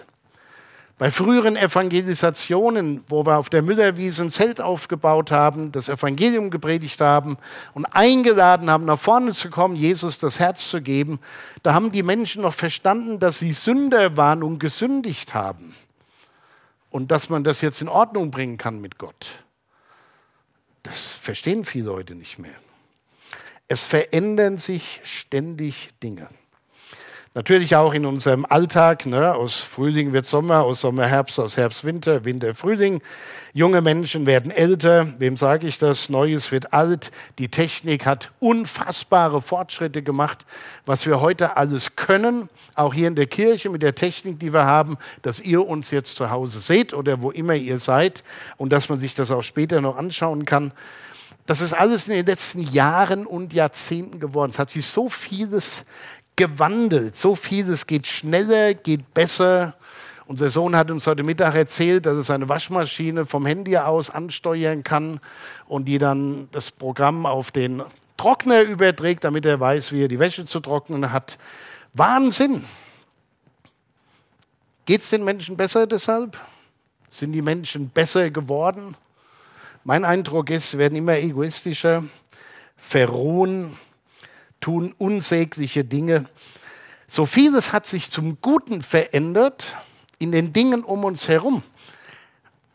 Bei 0.96 1.10
früheren 1.10 1.56
Evangelisationen, 1.56 3.02
wo 3.08 3.26
wir 3.26 3.38
auf 3.38 3.50
der 3.50 3.62
Müllerwiese 3.62 4.22
ein 4.22 4.30
Zelt 4.30 4.60
aufgebaut 4.60 5.32
haben, 5.32 5.72
das 5.72 5.88
Evangelium 5.88 6.48
gepredigt 6.48 7.00
haben 7.00 7.38
und 7.74 7.86
eingeladen 7.86 8.70
haben, 8.70 8.84
nach 8.84 9.00
vorne 9.00 9.32
zu 9.32 9.50
kommen, 9.50 9.74
Jesus 9.74 10.20
das 10.20 10.38
Herz 10.38 10.70
zu 10.70 10.80
geben, 10.80 11.18
da 11.64 11.74
haben 11.74 11.90
die 11.90 12.04
Menschen 12.04 12.42
noch 12.42 12.54
verstanden, 12.54 13.18
dass 13.18 13.40
sie 13.40 13.52
Sünder 13.52 14.16
waren 14.16 14.44
und 14.44 14.60
gesündigt 14.60 15.34
haben. 15.34 15.74
Und 16.90 17.10
dass 17.10 17.30
man 17.30 17.42
das 17.42 17.62
jetzt 17.62 17.82
in 17.82 17.88
Ordnung 17.88 18.30
bringen 18.30 18.58
kann 18.58 18.80
mit 18.80 18.96
Gott. 18.96 19.26
Das 20.84 21.10
verstehen 21.10 21.64
viele 21.64 21.86
Leute 21.86 22.14
nicht 22.14 22.38
mehr. 22.38 22.54
Es 23.68 23.84
verändern 23.84 24.58
sich 24.58 25.00
ständig 25.02 25.90
Dinge. 26.02 26.28
Natürlich 27.36 27.76
auch 27.76 27.92
in 27.92 28.06
unserem 28.06 28.46
Alltag. 28.46 29.04
Ne? 29.04 29.34
Aus 29.34 29.56
Frühling 29.60 30.14
wird 30.14 30.24
Sommer, 30.24 30.62
aus 30.62 30.80
Sommer 30.80 31.06
Herbst, 31.06 31.38
aus 31.38 31.58
Herbst 31.58 31.84
Winter, 31.84 32.24
Winter 32.24 32.54
Frühling. 32.54 33.02
Junge 33.52 33.82
Menschen 33.82 34.24
werden 34.24 34.50
älter. 34.50 35.06
Wem 35.18 35.36
sage 35.36 35.66
ich 35.66 35.76
das? 35.76 36.08
Neues 36.08 36.50
wird 36.50 36.72
alt. 36.72 37.10
Die 37.38 37.48
Technik 37.48 38.06
hat 38.06 38.30
unfassbare 38.38 39.42
Fortschritte 39.42 40.02
gemacht, 40.02 40.46
was 40.86 41.04
wir 41.04 41.20
heute 41.20 41.58
alles 41.58 41.94
können. 41.94 42.48
Auch 42.74 42.94
hier 42.94 43.08
in 43.08 43.16
der 43.16 43.26
Kirche 43.26 43.68
mit 43.68 43.82
der 43.82 43.94
Technik, 43.94 44.40
die 44.40 44.54
wir 44.54 44.64
haben, 44.64 44.96
dass 45.20 45.38
ihr 45.38 45.66
uns 45.66 45.90
jetzt 45.90 46.16
zu 46.16 46.30
Hause 46.30 46.60
seht 46.60 46.94
oder 46.94 47.20
wo 47.20 47.30
immer 47.32 47.54
ihr 47.54 47.78
seid 47.78 48.24
und 48.56 48.72
dass 48.72 48.88
man 48.88 48.98
sich 48.98 49.14
das 49.14 49.30
auch 49.30 49.42
später 49.42 49.82
noch 49.82 49.98
anschauen 49.98 50.46
kann. 50.46 50.72
Das 51.46 51.60
ist 51.60 51.72
alles 51.72 52.08
in 52.08 52.14
den 52.14 52.26
letzten 52.26 52.60
Jahren 52.60 53.24
und 53.24 53.52
Jahrzehnten 53.52 54.18
geworden. 54.18 54.50
Es 54.50 54.58
hat 54.58 54.70
sich 54.70 54.84
so 54.84 55.08
vieles 55.08 55.84
gewandelt. 56.34 57.16
So 57.16 57.36
vieles 57.36 57.86
geht 57.86 58.06
schneller, 58.06 58.74
geht 58.74 59.14
besser. 59.14 59.76
Unser 60.26 60.50
Sohn 60.50 60.74
hat 60.74 60.90
uns 60.90 61.06
heute 61.06 61.22
Mittag 61.22 61.54
erzählt, 61.54 62.04
dass 62.04 62.16
er 62.16 62.22
seine 62.24 62.48
Waschmaschine 62.48 63.26
vom 63.26 63.46
Handy 63.46 63.76
aus 63.76 64.10
ansteuern 64.10 64.82
kann 64.82 65.20
und 65.68 65.86
die 65.86 65.98
dann 65.98 66.48
das 66.50 66.72
Programm 66.72 67.26
auf 67.26 67.52
den 67.52 67.82
Trockner 68.16 68.62
überträgt, 68.62 69.22
damit 69.22 69.46
er 69.46 69.60
weiß, 69.60 69.92
wie 69.92 70.02
er 70.02 70.08
die 70.08 70.18
Wäsche 70.18 70.44
zu 70.44 70.58
trocknen 70.58 71.12
hat. 71.12 71.38
Wahnsinn! 71.92 72.64
Geht 74.84 75.02
es 75.02 75.10
den 75.10 75.24
Menschen 75.24 75.56
besser 75.56 75.86
deshalb? 75.86 76.38
Sind 77.08 77.32
die 77.32 77.42
Menschen 77.42 77.88
besser 77.88 78.30
geworden? 78.30 78.96
Mein 79.88 80.04
Eindruck 80.04 80.50
ist, 80.50 80.72
sie 80.72 80.78
werden 80.78 80.98
immer 80.98 81.16
egoistischer, 81.16 82.02
verruhen, 82.76 83.76
tun 84.60 84.92
unsägliche 84.98 85.84
Dinge. 85.84 86.28
So 87.06 87.24
vieles 87.24 87.72
hat 87.72 87.86
sich 87.86 88.10
zum 88.10 88.40
Guten 88.40 88.82
verändert 88.82 89.76
in 90.18 90.32
den 90.32 90.52
Dingen 90.52 90.82
um 90.82 91.04
uns 91.04 91.28
herum. 91.28 91.62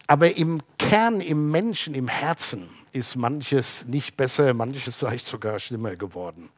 Aber 0.08 0.38
im 0.38 0.62
Kern, 0.80 1.20
im 1.20 1.52
Menschen, 1.52 1.96
im 1.96 2.08
Herzen 2.08 2.70
ist 2.94 3.18
manches 3.18 3.84
nicht 3.88 4.16
besser, 4.16 4.54
manches 4.54 4.96
vielleicht 4.96 5.26
sogar 5.26 5.60
schlimmer 5.60 5.98
geworden. 5.98 6.50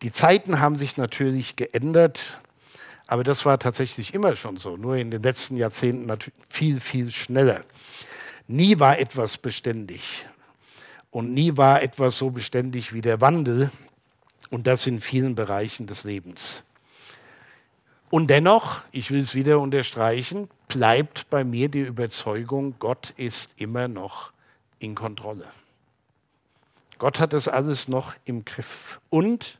Die 0.00 0.10
Zeiten 0.10 0.60
haben 0.60 0.76
sich 0.76 0.96
natürlich 0.96 1.56
geändert, 1.56 2.40
aber 3.06 3.22
das 3.22 3.44
war 3.44 3.58
tatsächlich 3.58 4.14
immer 4.14 4.34
schon 4.34 4.56
so, 4.56 4.78
nur 4.78 4.96
in 4.96 5.10
den 5.10 5.22
letzten 5.22 5.58
Jahrzehnten 5.58 6.10
viel, 6.48 6.80
viel 6.80 7.10
schneller. 7.10 7.64
Nie 8.46 8.78
war 8.78 8.98
etwas 8.98 9.38
beständig 9.38 10.26
und 11.10 11.32
nie 11.32 11.56
war 11.56 11.82
etwas 11.82 12.18
so 12.18 12.30
beständig 12.30 12.92
wie 12.92 13.00
der 13.00 13.20
Wandel, 13.20 13.70
und 14.54 14.68
das 14.68 14.86
in 14.86 15.00
vielen 15.00 15.34
Bereichen 15.34 15.86
des 15.88 16.04
Lebens. 16.04 16.62
Und 18.10 18.28
dennoch, 18.28 18.82
ich 18.92 19.10
will 19.10 19.18
es 19.18 19.34
wieder 19.34 19.58
unterstreichen, 19.58 20.48
bleibt 20.68 21.28
bei 21.28 21.42
mir 21.42 21.68
die 21.68 21.80
Überzeugung, 21.80 22.76
Gott 22.78 23.10
ist 23.16 23.50
immer 23.56 23.88
noch 23.88 24.32
in 24.78 24.94
Kontrolle. 24.94 25.46
Gott 26.98 27.18
hat 27.18 27.32
das 27.32 27.48
alles 27.48 27.88
noch 27.88 28.14
im 28.24 28.44
Griff. 28.44 29.00
Und 29.10 29.58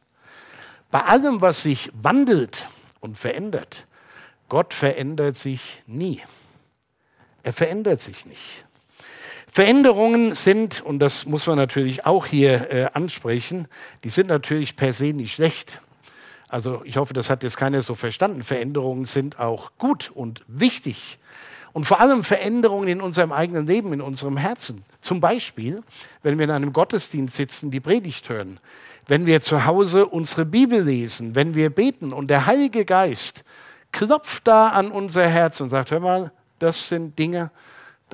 bei 0.93 1.00
allem, 1.00 1.41
was 1.41 1.64
sich 1.64 1.91
wandelt 1.95 2.69
und 3.00 3.19
verändert, 3.19 3.88
Gott 4.49 4.73
verändert 4.73 5.35
sich 5.35 5.83
nie. 5.88 6.23
Er 7.43 7.53
verändert 7.53 8.00
sich 8.00 8.25
nicht. 8.26 8.64
Veränderungen 9.54 10.34
sind, 10.34 10.80
und 10.80 10.99
das 10.99 11.26
muss 11.26 11.46
man 11.46 11.56
natürlich 11.56 12.04
auch 12.06 12.26
hier 12.26 12.73
äh, 12.73 12.88
ansprechen, 12.92 13.68
die 14.02 14.08
sind 14.08 14.26
natürlich 14.26 14.75
per 14.75 14.92
se 14.92 15.12
nicht 15.12 15.32
schlecht. 15.32 15.80
Also 16.49 16.82
ich 16.84 16.96
hoffe, 16.96 17.14
das 17.14 17.30
hat 17.30 17.44
jetzt 17.44 17.56
keiner 17.56 17.80
so 17.80 17.94
verstanden. 17.94 18.42
Veränderungen 18.42 19.04
sind 19.04 19.38
auch 19.38 19.70
gut 19.78 20.11
und 20.12 20.42
wichtig. 20.49 21.20
Und 21.73 21.84
vor 21.84 22.00
allem 22.00 22.25
Veränderungen 22.25 22.88
in 22.88 23.00
unserem 23.00 23.30
eigenen 23.30 23.64
Leben, 23.68 23.92
in 23.92 24.00
unserem 24.00 24.38
Herzen. 24.38 24.82
Zum 25.00 25.20
Beispiel, 25.20 25.84
wenn 26.25 26.37
wir 26.37 26.46
in 26.46 26.50
einem 26.50 26.73
Gottesdienst 26.73 27.37
sitzen, 27.37 27.70
die 27.70 27.78
Predigt 27.78 28.28
hören, 28.28 28.58
wenn 29.06 29.25
wir 29.25 29.40
zu 29.40 29.66
Hause 29.66 30.06
unsere 30.06 30.46
Bibel 30.46 30.82
lesen, 30.82 31.37
wenn 31.37 31.54
wir 31.54 31.70
beten 31.70 32.12
und 32.12 32.28
der 32.28 32.46
Heilige 32.46 32.84
Geist 32.84 33.44
klopft 33.92 34.49
da 34.49 34.70
an 34.70 34.90
unser 34.90 35.28
Herz 35.28 35.61
und 35.61 35.68
sagt, 35.68 35.92
hör 35.92 36.00
mal, 36.00 36.32
das 36.58 36.88
sind 36.88 37.16
Dinge, 37.20 37.52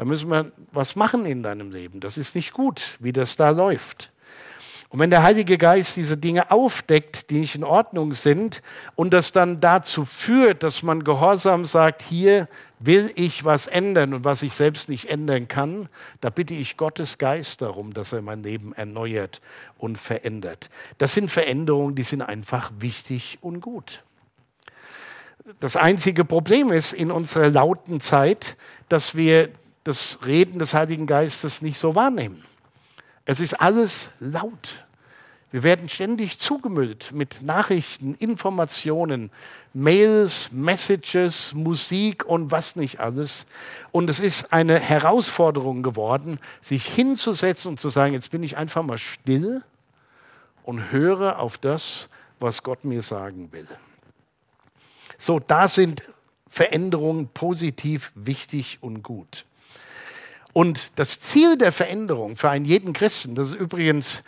da 0.01 0.07
müssen 0.07 0.31
wir 0.31 0.51
was 0.73 0.97
machen 0.97 1.27
in 1.27 1.43
deinem 1.43 1.73
Leben. 1.73 2.01
Das 2.01 2.17
ist 2.17 2.35
nicht 2.35 2.55
gut, 2.55 2.97
wie 3.01 3.13
das 3.13 3.37
da 3.37 3.51
läuft. 3.51 4.11
Und 4.89 4.99
wenn 4.99 5.11
der 5.11 5.23
Heilige 5.23 5.59
Geist 5.59 5.95
diese 5.95 6.17
Dinge 6.17 6.51
aufdeckt, 6.51 7.29
die 7.29 7.41
nicht 7.41 7.55
in 7.55 7.65
Ordnung 7.65 8.15
sind, 8.15 8.63
und 8.95 9.13
das 9.13 9.33
dann 9.33 9.61
dazu 9.61 10.07
führt, 10.07 10.63
dass 10.63 10.83
man 10.83 11.05
gehorsam 11.05 11.67
sagt, 11.67 12.01
hier 12.01 12.49
will 12.79 13.13
ich 13.15 13.45
was 13.45 13.67
ändern 13.67 14.15
und 14.15 14.25
was 14.25 14.43
ich 14.43 14.55
selbst 14.55 14.89
nicht 14.89 15.11
ändern 15.11 15.49
kann, 15.49 15.91
da 16.23 16.31
bitte 16.31 16.55
ich 16.55 16.79
Gottes 16.79 17.19
Geist 17.19 17.61
darum, 17.61 17.93
dass 17.93 18.15
er 18.15 18.23
mein 18.23 18.43
Leben 18.43 18.73
erneuert 18.73 19.43
und 19.77 19.99
verändert. 19.99 20.71
Das 20.97 21.13
sind 21.13 21.31
Veränderungen, 21.31 21.95
die 21.95 22.05
sind 22.05 22.23
einfach 22.23 22.73
wichtig 22.79 23.37
und 23.43 23.61
gut. 23.61 24.03
Das 25.59 25.77
einzige 25.77 26.25
Problem 26.25 26.73
ist 26.73 26.95
in 26.95 27.11
unserer 27.11 27.51
lauten 27.51 28.01
Zeit, 28.01 28.57
dass 28.89 29.15
wir 29.15 29.51
das 29.85 30.19
Reden 30.27 30.59
des 30.59 30.75
Heiligen 30.75 31.07
Geistes 31.07 31.63
nicht 31.63 31.79
so 31.79 31.95
wahrnehmen. 31.95 32.45
Es 33.25 33.41
ist 33.41 33.55
alles 33.55 34.11
laut. 34.19 34.85
Wir 35.53 35.65
werden 35.65 35.89
ständig 35.89 36.39
zugemüllt 36.39 37.11
mit 37.13 37.43
Nachrichten, 37.43 38.15
Informationen, 38.15 39.31
Mails, 39.73 40.53
Messages, 40.53 41.53
Musik 41.55 42.25
und 42.25 42.53
was 42.53 42.77
nicht 42.77 43.01
alles. 43.01 43.47
Und 43.91 44.09
es 44.09 44.21
ist 44.21 44.53
eine 44.53 44.79
Herausforderung 44.79 45.83
geworden, 45.83 46.39
sich 46.61 46.87
hinzusetzen 46.87 47.71
und 47.73 47.81
zu 47.81 47.89
sagen, 47.89 48.13
jetzt 48.13 48.31
bin 48.31 48.45
ich 48.45 48.57
einfach 48.57 48.85
mal 48.85 48.99
still 48.99 49.65
und 50.63 50.93
höre 50.93 51.41
auf 51.41 51.59
das, 51.59 52.09
was 52.39 52.63
Gott 52.63 52.85
mir 52.85 53.03
sagen 53.03 53.51
will. 53.51 53.67
So, 55.19 55.41
da 55.41 55.67
sind 55.67 56.05
Veränderungen 56.49 57.29
positiv 57.29 58.13
wichtig 58.15 58.79
und 58.81 59.03
gut. 59.03 59.45
Und 60.53 60.91
das 60.97 61.21
Ziel 61.21 61.57
der 61.57 61.73
Veränderung 61.73 62.37
für 62.37 62.51
einen 62.51 62.65
jeden 62.65 62.93
Christen, 62.93 63.35
das 63.35 63.49
ist 63.49 63.55
übrigens, 63.55 64.23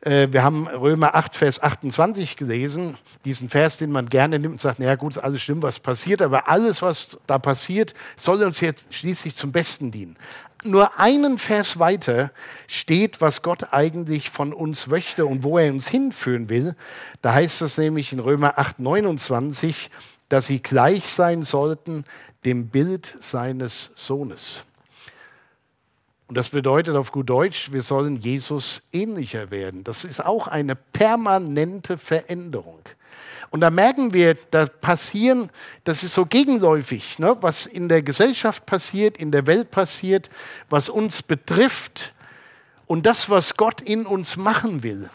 äh, 0.00 0.28
wir 0.30 0.42
haben 0.42 0.66
Römer 0.66 1.14
8, 1.14 1.36
Vers 1.36 1.62
28 1.62 2.36
gelesen, 2.36 2.98
diesen 3.24 3.48
Vers, 3.48 3.78
den 3.78 3.90
man 3.90 4.08
gerne 4.08 4.38
nimmt 4.38 4.54
und 4.54 4.60
sagt, 4.60 4.78
naja 4.78 4.94
gut, 4.94 5.16
ist 5.16 5.22
alles 5.22 5.42
schlimm, 5.42 5.62
was 5.62 5.78
passiert, 5.78 6.22
aber 6.22 6.48
alles, 6.48 6.82
was 6.82 7.18
da 7.26 7.38
passiert, 7.38 7.94
soll 8.16 8.42
uns 8.42 8.60
jetzt 8.60 8.94
schließlich 8.94 9.34
zum 9.34 9.52
Besten 9.52 9.90
dienen. 9.90 10.16
Nur 10.64 10.98
einen 10.98 11.38
Vers 11.38 11.78
weiter 11.78 12.32
steht, 12.66 13.20
was 13.20 13.42
Gott 13.42 13.72
eigentlich 13.72 14.30
von 14.30 14.52
uns 14.52 14.88
möchte 14.88 15.24
und 15.24 15.44
wo 15.44 15.56
er 15.58 15.70
uns 15.72 15.88
hinführen 15.88 16.48
will. 16.48 16.74
Da 17.22 17.34
heißt 17.34 17.62
es 17.62 17.78
nämlich 17.78 18.12
in 18.12 18.18
Römer 18.18 18.58
8, 18.58 18.80
29, 18.80 19.90
dass 20.28 20.48
sie 20.48 20.60
gleich 20.60 21.08
sein 21.08 21.44
sollten 21.44 22.04
dem 22.44 22.68
Bild 22.68 23.14
seines 23.20 23.92
Sohnes. 23.94 24.64
Und 26.28 26.36
das 26.36 26.50
bedeutet 26.50 26.94
auf 26.94 27.10
gut 27.10 27.30
Deutsch, 27.30 27.72
wir 27.72 27.80
sollen 27.80 28.16
Jesus 28.16 28.82
ähnlicher 28.92 29.50
werden. 29.50 29.82
Das 29.82 30.04
ist 30.04 30.24
auch 30.24 30.46
eine 30.46 30.76
permanente 30.76 31.96
Veränderung. 31.96 32.80
Und 33.50 33.62
da 33.62 33.70
merken 33.70 34.12
wir, 34.12 34.34
da 34.50 34.66
passieren, 34.66 35.50
das 35.84 36.02
ist 36.02 36.12
so 36.12 36.26
gegenläufig, 36.26 37.18
ne, 37.18 37.38
was 37.40 37.64
in 37.64 37.88
der 37.88 38.02
Gesellschaft 38.02 38.66
passiert, 38.66 39.16
in 39.16 39.32
der 39.32 39.46
Welt 39.46 39.70
passiert, 39.70 40.28
was 40.68 40.90
uns 40.90 41.22
betrifft 41.22 42.12
und 42.86 43.06
das, 43.06 43.30
was 43.30 43.56
Gott 43.56 43.80
in 43.80 44.04
uns 44.04 44.36
machen 44.36 44.82
will. 44.82 45.08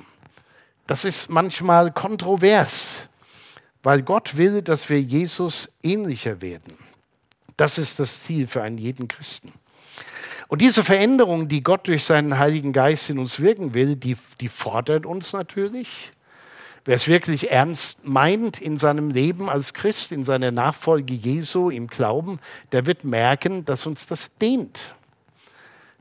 Das 0.87 1.05
ist 1.05 1.29
manchmal 1.29 1.91
kontrovers, 1.91 3.07
weil 3.83 4.01
Gott 4.01 4.35
will, 4.35 4.63
dass 4.63 4.89
wir 4.89 4.99
Jesus 4.99 5.69
ähnlicher 5.83 6.41
werden. 6.41 6.75
Das 7.55 7.77
ist 7.77 7.99
das 7.99 8.23
Ziel 8.23 8.47
für 8.47 8.63
einen 8.63 8.79
jeden 8.79 9.07
Christen. 9.07 9.53
Und 10.53 10.61
diese 10.61 10.83
Veränderung, 10.83 11.47
die 11.47 11.63
Gott 11.63 11.87
durch 11.87 12.05
seinen 12.05 12.37
Heiligen 12.37 12.73
Geist 12.73 13.09
in 13.09 13.17
uns 13.17 13.39
wirken 13.39 13.73
will, 13.73 13.95
die, 13.95 14.15
die 14.39 14.49
fordert 14.49 15.03
uns 15.03 15.33
natürlich. 15.33 16.11
Wer 16.85 16.95
es 16.95 17.07
wirklich 17.07 17.49
ernst 17.49 17.97
meint 18.05 18.61
in 18.61 18.77
seinem 18.77 19.09
Leben 19.09 19.49
als 19.49 19.73
Christ, 19.73 20.11
in 20.11 20.23
seiner 20.23 20.51
Nachfolge 20.51 21.15
Jesu, 21.15 21.71
im 21.71 21.87
Glauben, 21.87 22.39
der 22.71 22.85
wird 22.85 23.03
merken, 23.03 23.65
dass 23.65 23.87
uns 23.87 24.05
das 24.05 24.29
dehnt. 24.39 24.93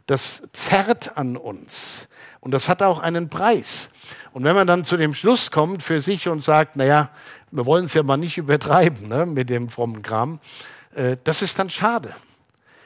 Das 0.05 0.43
zerrt 0.53 1.17
an 1.17 1.39
uns. 1.39 2.07
Und 2.41 2.51
das 2.51 2.69
hat 2.69 2.83
auch 2.83 2.99
einen 2.99 3.31
Preis. 3.31 3.89
Und 4.35 4.45
wenn 4.45 4.55
man 4.55 4.67
dann 4.67 4.85
zu 4.85 4.99
dem 4.99 5.15
Schluss 5.15 5.51
kommt 5.51 5.83
für 5.83 6.03
sich 6.03 6.29
und 6.29 6.43
sagt, 6.43 6.77
naja, 6.77 7.09
wir 7.53 7.65
wollen 7.65 7.87
es 7.87 7.95
ja 7.95 8.03
mal 8.03 8.19
nicht 8.19 8.37
übertreiben 8.37 9.09
ne, 9.09 9.25
mit 9.25 9.49
dem 9.49 9.71
frommen 9.71 10.03
Kram, 10.03 10.41
äh, 10.95 11.17
das 11.25 11.41
ist 11.41 11.59
dann 11.59 11.71
schade. 11.71 12.15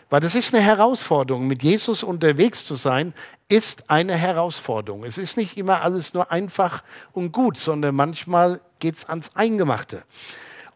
Weil 0.08 0.20
das 0.20 0.34
ist 0.34 0.54
eine 0.54 0.62
Herausforderung. 0.62 1.46
Mit 1.46 1.62
Jesus 1.62 2.02
unterwegs 2.02 2.64
zu 2.64 2.76
sein, 2.76 3.12
ist 3.48 3.90
eine 3.90 4.14
Herausforderung. 4.14 5.04
Es 5.04 5.18
ist 5.18 5.36
nicht 5.36 5.56
immer 5.56 5.82
alles 5.82 6.14
nur 6.14 6.30
einfach 6.30 6.82
und 7.12 7.32
gut, 7.32 7.58
sondern 7.58 7.94
manchmal 7.94 8.60
geht 8.78 8.96
es 8.96 9.08
ans 9.08 9.30
Eingemachte. 9.34 10.02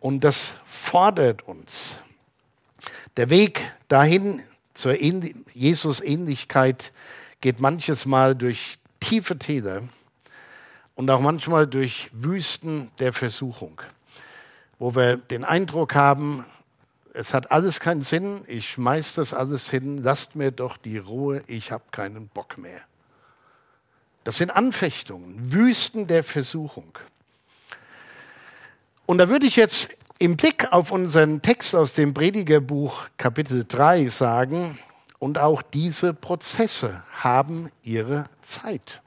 Und 0.01 0.25
das 0.25 0.57
fordert 0.65 1.47
uns. 1.47 2.01
Der 3.17 3.29
Weg 3.29 3.73
dahin 3.89 4.43
zur 4.75 4.99
Jesus-Ähnlichkeit 5.01 6.93
geht 7.41 7.61
manches 7.61 8.07
Mal 8.07 8.35
durch 8.35 8.79
tiefe 9.01 9.39
Täler 9.39 9.83
und 10.95 11.11
auch 11.11 11.21
manchmal 11.21 11.67
durch 11.67 12.11
Wüsten 12.13 12.91
der 12.99 13.13
Versuchung, 13.13 13.83
wo 14.79 14.95
wir 14.95 15.17
den 15.17 15.45
Eindruck 15.45 15.95
haben, 15.95 16.45
es 17.15 17.35
hat 17.35 17.51
alles 17.51 17.81
keinen 17.81 18.03
Sinn, 18.03 18.43
ich 18.47 18.71
schmeiß 18.71 19.15
das 19.15 19.35
alles 19.35 19.71
hin, 19.71 20.03
lasst 20.03 20.37
mir 20.37 20.51
doch 20.51 20.77
die 20.77 20.99
Ruhe, 20.99 21.43
ich 21.47 21.73
habe 21.73 21.85
keinen 21.91 22.29
Bock 22.29 22.59
mehr. 22.59 22.81
Das 24.25 24.39
sind 24.39 24.51
Anfechtungen, 24.51 25.53
Wüsten 25.53 26.07
der 26.07 26.23
Versuchung. 26.23 26.99
Und 29.07 29.19
da 29.19 29.29
würde 29.29 29.47
ich 29.47 29.57
jetzt 29.57 29.89
im 30.19 30.37
Blick 30.37 30.73
auf 30.73 30.93
unseren 30.93 31.43
Text 31.43 31.75
aus 31.75 31.95
dem 31.95 32.15
Predigerbuch 32.15 33.09
Kapitel 33.17 33.65
3 33.67 34.09
sagen, 34.09 34.79
und 35.21 35.39
auch 35.39 35.63
diese 35.63 36.15
Prozesse 36.15 37.05
haben 37.13 37.71
ihre 37.83 38.31
Zeit. 38.41 39.03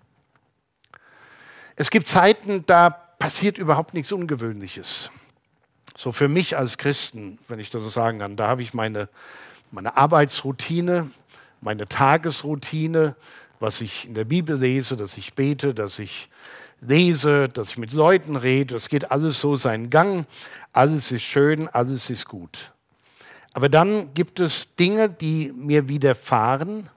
Es 1.76 1.90
gibt 1.90 2.08
Zeiten, 2.08 2.64
da 2.68 2.92
passiert 2.92 3.58
überhaupt 3.58 3.96
nichts 3.96 4.12
Ungewöhnliches. 4.12 5.10
So 5.96 6.12
für 6.12 6.28
mich 6.28 6.58
als 6.58 6.78
Christen, 6.78 7.40
wenn 7.48 7.60
ich 7.60 7.70
das 7.70 7.84
so 7.84 7.90
sagen 7.90 8.20
kann, 8.20 8.36
da 8.36 8.48
habe 8.48 8.64
ich 8.64 8.74
meine, 8.74 9.10
meine 9.72 9.96
Arbeitsroutine, 9.96 11.12
meine 11.62 11.88
Tagesroutine, 11.88 13.16
was 13.60 13.80
ich 13.80 14.08
in 14.08 14.16
der 14.16 14.26
Bibel 14.26 14.58
lese, 14.58 14.98
dass 14.98 15.18
ich 15.18 15.36
bete, 15.36 15.74
dass 15.74 16.00
ich 16.00 16.30
lese, 16.82 17.48
dass 17.48 17.70
ich 17.70 17.78
mit 17.78 17.94
Leuten 17.94 18.36
rede. 18.36 18.74
Das 18.74 18.90
geht 18.90 19.12
alles 19.12 19.40
so 19.40 19.56
seinen 19.56 19.90
Gang. 19.90 20.26
Alles 20.74 21.12
ist 21.12 21.24
schön, 21.24 21.70
alles 21.70 22.10
ist 22.10 22.28
gut. 22.28 22.72
Aber 23.54 23.70
dann 23.70 24.14
gibt 24.16 24.40
es 24.40 24.76
Dinge, 24.76 25.10
die 25.10 25.54
mir 25.56 25.88
widerfahren, 25.88 26.90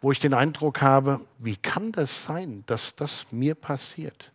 wo 0.00 0.12
ich 0.12 0.20
den 0.20 0.34
Eindruck 0.34 0.80
habe, 0.80 1.20
wie 1.38 1.56
kann 1.56 1.90
das 1.90 2.24
sein, 2.24 2.62
dass 2.66 2.94
das 2.94 3.26
mir 3.32 3.56
passiert? 3.56 4.30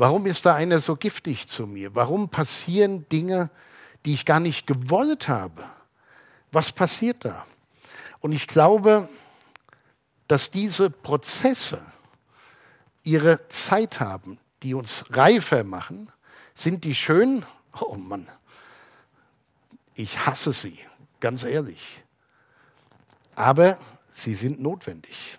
Warum 0.00 0.24
ist 0.24 0.46
da 0.46 0.54
einer 0.54 0.80
so 0.80 0.96
giftig 0.96 1.46
zu 1.46 1.66
mir? 1.66 1.94
Warum 1.94 2.30
passieren 2.30 3.06
Dinge, 3.10 3.50
die 4.06 4.14
ich 4.14 4.24
gar 4.24 4.40
nicht 4.40 4.66
gewollt 4.66 5.28
habe? 5.28 5.62
Was 6.52 6.72
passiert 6.72 7.22
da? 7.26 7.44
Und 8.20 8.32
ich 8.32 8.48
glaube, 8.48 9.10
dass 10.26 10.50
diese 10.50 10.88
Prozesse 10.88 11.82
ihre 13.02 13.46
Zeit 13.48 14.00
haben, 14.00 14.38
die 14.62 14.72
uns 14.72 15.04
reifer 15.10 15.64
machen. 15.64 16.10
Sind 16.54 16.84
die 16.84 16.94
schön? 16.94 17.44
Oh 17.78 17.96
Mann, 17.96 18.26
ich 19.96 20.24
hasse 20.24 20.54
sie, 20.54 20.78
ganz 21.20 21.44
ehrlich. 21.44 22.02
Aber 23.34 23.76
sie 24.08 24.34
sind 24.34 24.62
notwendig. 24.62 25.36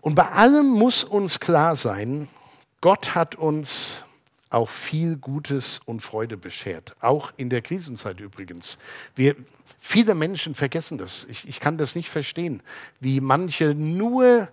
Und 0.00 0.16
bei 0.16 0.28
allem 0.28 0.66
muss 0.66 1.04
uns 1.04 1.38
klar 1.38 1.76
sein, 1.76 2.28
Gott 2.80 3.14
hat 3.14 3.34
uns 3.34 4.04
auch 4.50 4.68
viel 4.68 5.16
Gutes 5.16 5.80
und 5.84 6.00
Freude 6.00 6.36
beschert, 6.36 6.96
auch 7.00 7.32
in 7.36 7.50
der 7.50 7.62
Krisenzeit 7.62 8.20
übrigens. 8.20 8.78
Wir, 9.14 9.34
viele 9.78 10.14
Menschen 10.14 10.54
vergessen 10.54 10.98
das. 10.98 11.26
Ich, 11.28 11.48
ich 11.48 11.60
kann 11.60 11.78
das 11.78 11.94
nicht 11.94 12.08
verstehen, 12.08 12.62
wie 13.00 13.20
manche 13.20 13.74
nur 13.74 14.48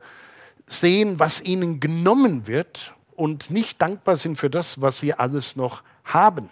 sehen, 0.68 1.20
was 1.20 1.42
ihnen 1.42 1.80
genommen 1.80 2.48
wird 2.48 2.94
und 3.16 3.52
nicht 3.52 3.82
dankbar 3.82 4.16
sind 4.16 4.38
für 4.38 4.50
das, 4.50 4.82
was 4.82 5.00
sie 5.00 5.14
alles 5.14 5.56
noch 5.56 5.84
haben. 6.04 6.50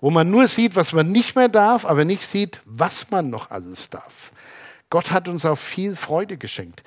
Wo 0.00 0.10
man 0.10 0.30
nur 0.30 0.48
sieht, 0.48 0.76
was 0.76 0.92
man 0.92 1.10
nicht 1.10 1.36
mehr 1.36 1.48
darf, 1.48 1.84
aber 1.84 2.04
nicht 2.04 2.22
sieht, 2.22 2.60
was 2.64 3.10
man 3.10 3.30
noch 3.30 3.50
alles 3.50 3.90
darf. 3.90 4.32
Gott 4.90 5.10
hat 5.10 5.28
uns 5.28 5.44
auch 5.44 5.58
viel 5.58 5.94
Freude 5.94 6.36
geschenkt. 6.36 6.82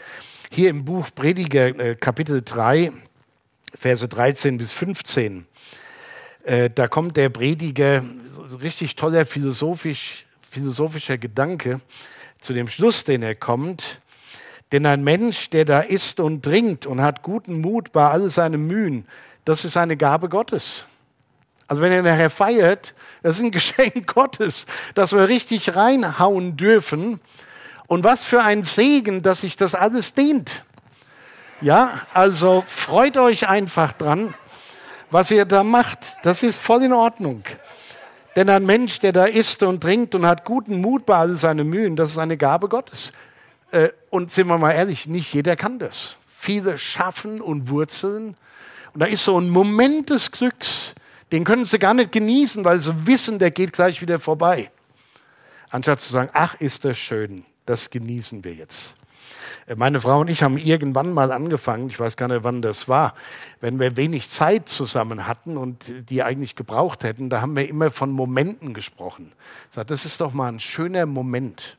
Hier 0.52 0.70
im 0.70 0.86
Buch 0.86 1.08
Prediger 1.16 1.68
äh, 1.80 1.96
Kapitel 1.96 2.42
3 2.42 2.92
Verse 3.76 4.08
13 4.08 4.58
bis 4.58 4.74
15. 4.74 5.46
Äh, 6.44 6.70
da 6.70 6.88
kommt 6.88 7.18
der 7.18 7.30
Prediger, 7.30 8.04
so 8.26 8.58
richtig 8.58 8.96
toller 8.96 9.26
philosophisch, 9.26 10.26
philosophischer 10.42 11.18
Gedanke, 11.18 11.82
zu 12.40 12.54
dem 12.54 12.68
Schluss, 12.68 13.04
den 13.04 13.24
er 13.24 13.36
kommt. 13.36 14.02
Denn 14.72 14.86
ein 14.86 15.04
Mensch, 15.04 15.50
der 15.50 15.66
da 15.66 15.80
isst 15.80 16.20
und 16.20 16.44
trinkt 16.44 16.86
und 16.86 17.02
hat 17.02 17.24
guten 17.24 17.62
Mut 17.62 17.92
bei 17.92 18.10
all 18.10 18.30
seinen 18.30 18.68
Mühen, 18.68 19.08
das 19.46 19.66
ist 19.66 19.78
eine 19.78 19.98
Gabe 19.98 20.30
Gottes. 20.30 20.86
Also 21.68 21.82
wenn 21.82 21.92
er 21.92 22.02
nachher 22.02 22.30
feiert, 22.30 22.94
das 23.22 23.38
ist 23.38 23.44
ein 23.44 23.52
Geschenk 23.52 24.14
Gottes, 24.14 24.66
dass 24.96 25.12
wir 25.12 25.28
richtig 25.28 25.76
reinhauen 25.76 26.58
dürfen. 26.58 27.22
Und 27.88 28.04
was 28.04 28.26
für 28.26 28.44
ein 28.44 28.64
Segen, 28.64 29.22
dass 29.22 29.42
sich 29.42 29.56
das 29.56 29.76
alles 29.76 30.14
dehnt. 30.14 30.64
Ja, 31.64 32.02
also 32.14 32.62
freut 32.68 33.16
euch 33.16 33.48
einfach 33.48 33.94
dran, 33.94 34.34
was 35.12 35.32
ihr 35.32 35.46
da 35.46 35.64
macht. 35.64 36.18
Das 36.22 36.44
ist 36.44 36.62
voll 36.62 36.84
in 36.84 36.92
Ordnung. 36.92 37.46
Denn 38.36 38.50
ein 38.50 38.66
Mensch, 38.66 39.00
der 39.00 39.14
da 39.14 39.24
isst 39.24 39.64
und 39.64 39.80
trinkt 39.80 40.14
und 40.14 40.26
hat 40.26 40.44
guten 40.44 40.82
Mut 40.82 41.06
bei 41.06 41.16
all 41.16 41.38
seinen 41.38 41.70
Mühen, 41.70 41.96
das 41.96 42.12
ist 42.12 42.18
eine 42.18 42.36
Gabe 42.36 42.68
Gottes. 42.68 43.14
Äh, 43.72 43.92
und 44.10 44.30
sind 44.30 44.48
wir 44.48 44.58
mal 44.58 44.74
ehrlich, 44.74 45.08
nicht 45.08 45.34
jeder 45.34 45.56
kann 45.56 45.80
das. 45.80 46.18
Viele 46.28 46.78
schaffen 46.78 47.40
und 47.40 47.70
wurzeln. 47.70 48.36
Und 48.94 49.00
da 49.00 49.06
ist 49.06 49.24
so 49.24 49.40
ein 49.40 49.50
Moment 49.50 50.10
des 50.10 50.32
Glücks, 50.32 50.94
den 51.32 51.46
können 51.46 51.64
sie 51.64 51.80
gar 51.80 51.94
nicht 51.94 52.12
genießen, 52.12 52.66
weil 52.66 52.80
sie 52.80 53.08
wissen, 53.08 53.40
der 53.40 53.52
geht 53.52 53.72
gleich 53.72 54.02
wieder 54.02 54.20
vorbei. 54.20 54.70
Anstatt 55.70 56.02
zu 56.02 56.12
sagen, 56.12 56.30
ach, 56.34 56.56
ist 56.60 56.84
das 56.84 56.98
schön, 56.98 57.46
das 57.66 57.90
genießen 57.90 58.44
wir 58.44 58.54
jetzt. 58.54 58.98
Meine 59.76 60.02
Frau 60.02 60.22
und 60.22 60.30
ich 60.30 60.44
haben 60.44 60.58
irgendwann 60.58 61.14
mal 61.14 61.32
angefangen, 61.32 61.88
ich 61.90 62.00
weiß 62.00 62.18
gar 62.18 62.28
nicht, 62.28 62.44
wann 62.44 62.62
das 62.62 62.88
war, 62.88 63.14
wenn 63.62 63.80
wir 63.80 63.96
wenig 63.96 64.30
Zeit 64.30 64.68
zusammen 64.68 65.28
hatten 65.28 65.58
und 65.58 65.86
die 66.10 66.24
eigentlich 66.24 66.56
gebraucht 66.56 67.04
hätten, 67.04 67.30
da 67.30 67.42
haben 67.42 67.56
wir 67.56 67.68
immer 67.68 67.92
von 67.92 68.12
Momenten 68.12 68.74
gesprochen. 68.74 69.32
Sage, 69.70 69.88
das 69.88 70.06
ist 70.06 70.22
doch 70.22 70.34
mal 70.34 70.52
ein 70.52 70.60
schöner 70.60 71.06
Moment. 71.06 71.78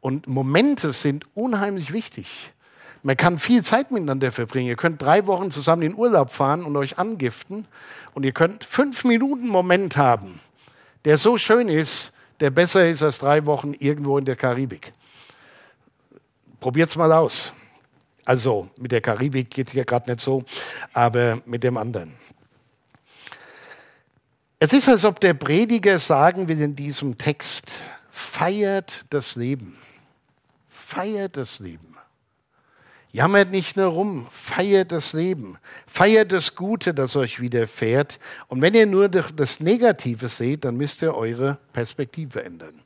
Und 0.00 0.26
Momente 0.26 0.92
sind 0.92 1.24
unheimlich 1.34 1.92
wichtig. 1.92 2.52
Man 3.02 3.16
kann 3.18 3.38
viel 3.38 3.62
Zeit 3.62 3.90
miteinander 3.90 4.32
verbringen. 4.32 4.68
Ihr 4.68 4.76
könnt 4.76 5.02
drei 5.02 5.26
Wochen 5.26 5.50
zusammen 5.50 5.82
in 5.82 5.94
Urlaub 5.94 6.30
fahren 6.30 6.62
und 6.64 6.74
euch 6.76 6.98
angiften. 6.98 7.66
Und 8.14 8.24
ihr 8.24 8.32
könnt 8.32 8.64
fünf 8.64 9.04
Minuten 9.04 9.48
Moment 9.48 9.96
haben, 9.96 10.40
der 11.04 11.18
so 11.18 11.36
schön 11.36 11.68
ist, 11.68 12.12
der 12.40 12.50
besser 12.50 12.88
ist 12.88 13.02
als 13.02 13.18
drei 13.18 13.44
Wochen 13.46 13.74
irgendwo 13.74 14.16
in 14.16 14.24
der 14.24 14.36
Karibik. 14.36 14.92
Probiert 16.64 16.88
es 16.88 16.96
mal 16.96 17.12
aus. 17.12 17.52
Also 18.24 18.70
mit 18.78 18.90
der 18.90 19.02
Karibik 19.02 19.50
geht 19.50 19.72
hier 19.72 19.84
gerade 19.84 20.10
nicht 20.10 20.22
so, 20.22 20.42
aber 20.94 21.42
mit 21.44 21.62
dem 21.62 21.76
anderen. 21.76 22.14
Es 24.58 24.72
ist, 24.72 24.88
als 24.88 25.04
ob 25.04 25.20
der 25.20 25.34
Prediger 25.34 25.98
sagen 25.98 26.48
will 26.48 26.58
in 26.62 26.74
diesem 26.74 27.18
Text, 27.18 27.70
feiert 28.08 29.04
das 29.10 29.36
Leben. 29.36 29.76
Feiert 30.66 31.36
das 31.36 31.58
Leben. 31.58 31.98
Jammert 33.12 33.50
nicht 33.50 33.76
nur 33.76 33.88
rum, 33.88 34.26
feiert 34.30 34.90
das 34.90 35.12
Leben. 35.12 35.58
Feiert 35.86 36.32
das 36.32 36.54
Gute, 36.54 36.94
das 36.94 37.14
euch 37.14 37.40
widerfährt. 37.40 38.18
Und 38.48 38.62
wenn 38.62 38.72
ihr 38.72 38.86
nur 38.86 39.10
das 39.10 39.60
Negative 39.60 40.28
seht, 40.28 40.64
dann 40.64 40.78
müsst 40.78 41.02
ihr 41.02 41.14
eure 41.14 41.58
Perspektive 41.74 42.42
ändern. 42.42 42.83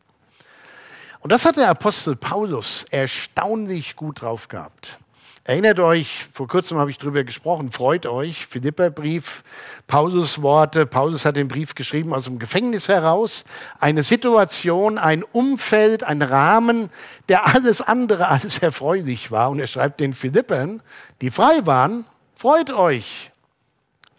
Und 1.21 1.33
das 1.33 1.45
hat 1.45 1.57
der 1.57 1.69
Apostel 1.69 2.17
Paulus 2.17 2.85
erstaunlich 2.91 3.97
gut 3.97 4.23
drauf 4.23 4.49
gehabt. 4.49 4.99
Erinnert 5.45 5.81
euch, 5.81 6.27
vor 6.31 6.47
kurzem 6.47 6.77
habe 6.77 6.91
ich 6.91 6.99
darüber 6.99 7.25
gesprochen, 7.25 7.73
freut 7.73 8.05
euch, 8.05 8.47
Philipperbrief, 8.47 9.43
Paulus 9.87 10.43
Worte. 10.43 10.85
Paulus 10.85 11.25
hat 11.25 11.37
den 11.37 11.49
Brief 11.49 11.75
geschrieben 11.75 12.13
aus 12.13 12.25
dem 12.25 12.39
Gefängnis 12.39 12.89
heraus. 12.89 13.45
Eine 13.81 14.03
Situation, 14.03 14.99
ein 14.99 15.23
Umfeld, 15.23 16.05
ein 16.05 16.21
Rahmen, 16.21 16.91
der 17.31 17.47
alles 17.47 17.81
andere 17.81 18.29
als 18.29 18.59
erfreulich 18.59 19.31
war. 19.31 19.51
Und 19.51 19.59
er 19.59 19.67
schreibt 19.67 20.01
den 20.01 20.13
Philippern, 20.13 20.83
die 21.23 21.31
frei 21.31 21.65
waren, 21.65 22.05
Freut 22.39 22.71
euch. 22.71 23.33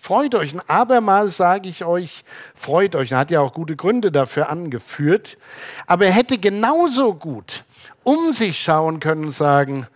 Freut 0.02 0.34
euch. 0.34 0.54
Und 0.54 0.62
abermals 0.70 1.36
sage 1.36 1.68
ich 1.68 1.84
euch, 1.84 2.24
freut 2.56 2.96
euch. 2.96 3.12
Er 3.12 3.18
hat 3.18 3.32
ja 3.32 3.42
auch 3.42 3.54
gute 3.54 3.76
Gründe 3.76 4.14
dafür 4.14 4.50
angeführt. 4.50 5.38
Aber 5.88 6.06
er 6.06 6.14
hätte 6.14 6.38
genauso 6.38 7.14
gut 7.14 7.66
um 8.04 8.32
sich 8.32 8.58
schauen 8.58 9.02
können 9.02 9.26
und 9.26 9.32
sagen, 9.32 9.88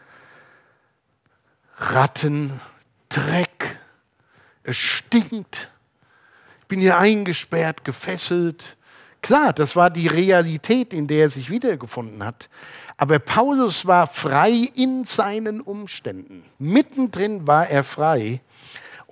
Ratten, 1.78 2.60
Dreck, 3.08 3.80
es 4.64 4.76
stinkt, 4.76 5.72
ich 6.60 6.68
bin 6.68 6.82
hier 6.82 6.98
eingesperrt, 6.98 7.86
gefesselt. 7.86 8.78
Klar, 9.22 9.54
das 9.54 9.76
war 9.76 9.90
die 9.90 10.08
Realität, 10.08 10.94
in 10.94 11.08
der 11.08 11.24
er 11.24 11.30
sich 11.30 11.50
wiedergefunden 11.50 12.24
hat. 12.24 12.50
Aber 12.98 13.20
Paulus 13.20 13.86
war 13.86 14.08
frei 14.08 14.70
in 14.76 15.06
seinen 15.06 15.62
Umständen. 15.62 16.44
Mittendrin 16.60 17.48
war 17.48 17.68
er 17.70 17.84
frei 17.84 18.42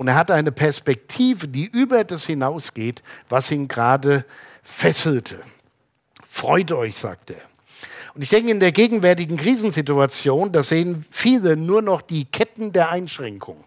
und 0.01 0.07
er 0.07 0.15
hatte 0.15 0.33
eine 0.33 0.51
Perspektive, 0.51 1.47
die 1.47 1.65
über 1.65 2.03
das 2.03 2.25
hinausgeht, 2.25 3.03
was 3.29 3.51
ihn 3.51 3.67
gerade 3.67 4.25
fesselte. 4.63 5.39
Freut 6.25 6.71
euch, 6.71 6.97
sagt 6.97 7.29
er. 7.29 7.41
Und 8.15 8.23
ich 8.23 8.29
denke, 8.29 8.49
in 8.49 8.59
der 8.59 8.71
gegenwärtigen 8.71 9.37
Krisensituation, 9.37 10.51
da 10.51 10.63
sehen 10.63 11.05
viele 11.11 11.55
nur 11.55 11.83
noch 11.83 12.01
die 12.01 12.25
Ketten 12.25 12.71
der 12.71 12.89
Einschränkung. 12.89 13.63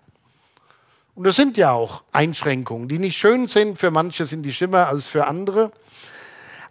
Und 1.14 1.22
das 1.22 1.36
sind 1.36 1.56
ja 1.56 1.70
auch 1.70 2.02
Einschränkungen, 2.10 2.88
die 2.88 2.98
nicht 2.98 3.16
schön 3.16 3.46
sind. 3.46 3.78
Für 3.78 3.92
manche 3.92 4.26
sind 4.26 4.42
die 4.42 4.52
schlimmer 4.52 4.88
als 4.88 5.08
für 5.08 5.28
andere. 5.28 5.70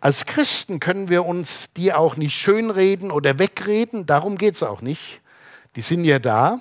Als 0.01 0.25
Christen 0.25 0.81
können 0.81 1.07
wir 1.07 1.25
uns 1.25 1.69
die 1.77 1.93
auch 1.93 2.17
nicht 2.17 2.35
schönreden 2.35 3.11
oder 3.11 3.39
wegreden. 3.39 4.07
Darum 4.07 4.37
geht 4.37 4.55
es 4.55 4.61
auch 4.61 4.81
nicht. 4.81 5.21
Die 5.77 5.81
sind 5.81 6.03
ja 6.03 6.19
da. 6.19 6.59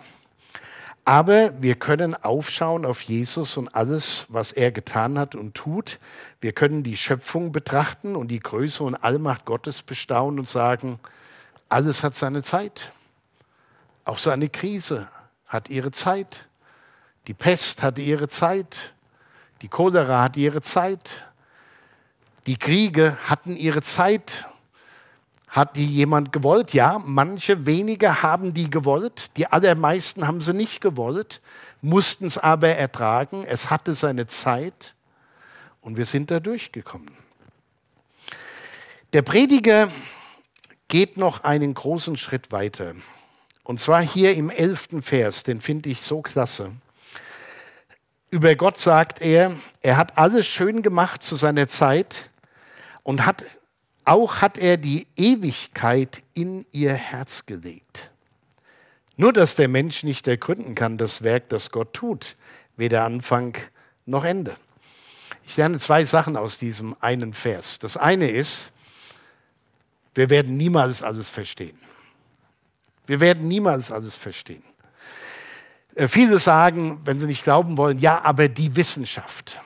Aber 1.05 1.61
wir 1.61 1.75
können 1.75 2.15
aufschauen 2.15 2.85
auf 2.85 3.03
Jesus 3.03 3.57
und 3.57 3.75
alles, 3.75 4.27
was 4.29 4.53
er 4.53 4.71
getan 4.71 5.19
hat 5.19 5.35
und 5.35 5.55
tut. 5.55 5.99
Wir 6.41 6.53
können 6.53 6.85
die 6.85 6.97
Schöpfung 6.97 7.51
betrachten 7.51 8.15
und 8.15 8.29
die 8.29 8.39
Größe 8.39 8.85
und 8.85 8.95
Allmacht 8.95 9.45
Gottes 9.45 9.83
bestaunen 9.83 10.39
und 10.39 10.49
sagen, 10.49 11.01
alles 11.69 12.05
hat 12.05 12.15
seine 12.15 12.43
Zeit. 12.45 12.93
Auch 14.05 14.19
so 14.19 14.31
eine 14.31 14.49
Krise 14.49 15.09
hat 15.47 15.71
ihre 15.71 15.91
Zeit. 15.91 16.47
Die 17.27 17.35
Pest 17.35 17.83
hatte 17.83 18.01
ihre 18.01 18.29
Zeit. 18.29 18.95
Die 19.61 19.69
Cholera 19.69 20.23
hat 20.23 20.37
ihre 20.37 20.63
Zeit. 20.63 21.25
Die 22.47 22.57
Kriege 22.57 23.17
hatten 23.27 23.57
ihre 23.57 23.83
Zeit. 23.83 24.47
Hat 25.53 25.77
die 25.77 25.87
jemand 25.87 26.33
gewollt? 26.33 26.73
Ja, 26.73 26.99
manche 27.05 27.67
wenige 27.67 28.23
haben 28.23 28.55
die 28.55 28.71
gewollt. 28.71 29.31
Die 29.37 29.47
allermeisten 29.47 30.27
haben 30.27 30.41
sie 30.41 30.55
nicht 30.55 30.81
gewollt, 30.81 31.43
mussten 31.83 32.25
es 32.25 32.39
aber 32.39 32.71
ertragen. 32.71 33.45
Es 33.47 33.69
hatte 33.69 33.95
seine 33.95 34.27
Zeit 34.27 34.95
und 35.83 35.99
wir 35.99 36.07
sind 36.07 36.31
da 36.31 36.41
durchgekommen. 36.41 37.19
Der 39.13 39.21
Prediger 39.21 39.91
geht 40.89 41.19
noch 41.19 41.45
einen 41.45 41.75
großen 41.75 42.17
Schritt 42.17 42.51
weiter. 42.51 42.95
Und 43.63 43.79
zwar 43.79 44.01
hier 44.01 44.35
im 44.35 44.49
elften 44.49 45.03
Vers, 45.03 45.43
den 45.43 45.61
finde 45.61 45.91
ich 45.91 46.01
so 46.01 46.23
klasse. 46.23 46.73
Über 48.31 48.55
Gott 48.55 48.79
sagt 48.79 49.21
er, 49.21 49.55
er 49.83 49.99
hat 49.99 50.17
alles 50.17 50.47
schön 50.47 50.81
gemacht 50.81 51.23
zu 51.23 51.37
seiner 51.37 51.69
Zeit 51.69 52.31
und 53.03 53.27
hat, 53.27 53.45
auch 54.05 54.37
hat 54.37 54.59
er 54.59 54.77
die 54.77 55.07
Ewigkeit 55.17 56.23
in 56.35 56.67
ihr 56.73 56.95
Herz 56.95 57.47
gelegt. 57.47 58.11
Nur 59.17 59.33
dass 59.33 59.55
der 59.55 59.69
Mensch 59.69 60.03
nicht 60.03 60.27
ergründen 60.27 60.75
kann, 60.75 60.99
das 60.99 61.23
Werk, 61.23 61.49
das 61.51 61.71
Gott 61.71 61.93
tut, 61.93 62.37
weder 62.77 63.05
Anfang 63.05 63.57
noch 64.07 64.25
Ende. 64.25 64.57
Ich 65.45 65.57
lerne 65.57 65.79
zwei 65.79 66.05
Sachen 66.05 66.37
aus 66.37 66.59
diesem 66.59 66.97
einen 67.01 67.35
Vers. 67.35 67.79
Das 67.79 67.97
eine 67.97 68.31
ist, 68.31 68.73
wir 70.15 70.31
werden 70.31 70.57
niemals 70.57 71.03
alles 71.03 71.31
verstehen. 71.31 71.79
Wir 73.07 73.21
werden 73.21 73.49
niemals 73.49 73.91
alles 73.91 74.17
verstehen. 74.17 74.63
Äh, 75.95 76.09
viele 76.09 76.39
sagen, 76.39 77.01
wenn 77.05 77.19
sie 77.19 77.27
nicht 77.27 77.45
glauben 77.45 77.77
wollen, 77.77 77.99
ja, 77.99 78.21
aber 78.23 78.49
die 78.49 78.75
Wissenschaft. 78.77 79.61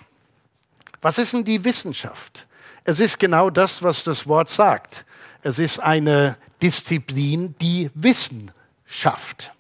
Was 1.02 1.18
ist 1.18 1.32
denn 1.32 1.44
die 1.44 1.64
Wissenschaft? 1.64 2.46
Es 2.88 3.00
ist 3.00 3.18
genau 3.18 3.50
das, 3.50 3.82
was 3.82 4.04
das 4.04 4.28
Wort 4.28 4.48
sagt. 4.48 5.04
Es 5.42 5.58
ist 5.58 5.80
eine 5.80 6.36
Disziplin, 6.62 7.56
die 7.60 7.90
Wissen 7.94 8.52
schafft. 8.86 9.52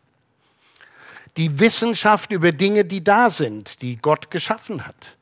Die 1.36 1.58
Wissenschaft 1.58 2.30
über 2.30 2.52
Dinge, 2.52 2.84
die 2.84 3.02
da 3.02 3.28
sind, 3.28 3.82
die 3.82 3.96
Gott 3.96 4.30
geschaffen 4.30 4.86
hat, 4.86 5.16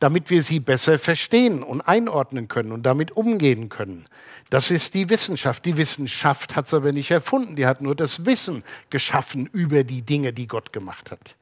damit 0.00 0.28
wir 0.28 0.42
sie 0.42 0.60
besser 0.60 0.98
verstehen 0.98 1.62
und 1.62 1.80
einordnen 1.80 2.46
können 2.46 2.72
und 2.72 2.82
damit 2.82 3.12
umgehen 3.12 3.70
können. 3.70 4.06
Das 4.50 4.70
ist 4.70 4.92
die 4.92 5.08
Wissenschaft. 5.08 5.64
Die 5.64 5.78
Wissenschaft 5.78 6.56
hat 6.56 6.66
es 6.66 6.74
aber 6.74 6.92
nicht 6.92 7.10
erfunden. 7.10 7.56
Die 7.56 7.64
hat 7.64 7.80
nur 7.80 7.94
das 7.94 8.26
Wissen 8.26 8.64
geschaffen 8.90 9.48
über 9.50 9.82
die 9.82 10.02
Dinge, 10.02 10.34
die 10.34 10.46
Gott 10.46 10.74
gemacht 10.74 11.10
hat. 11.10 11.36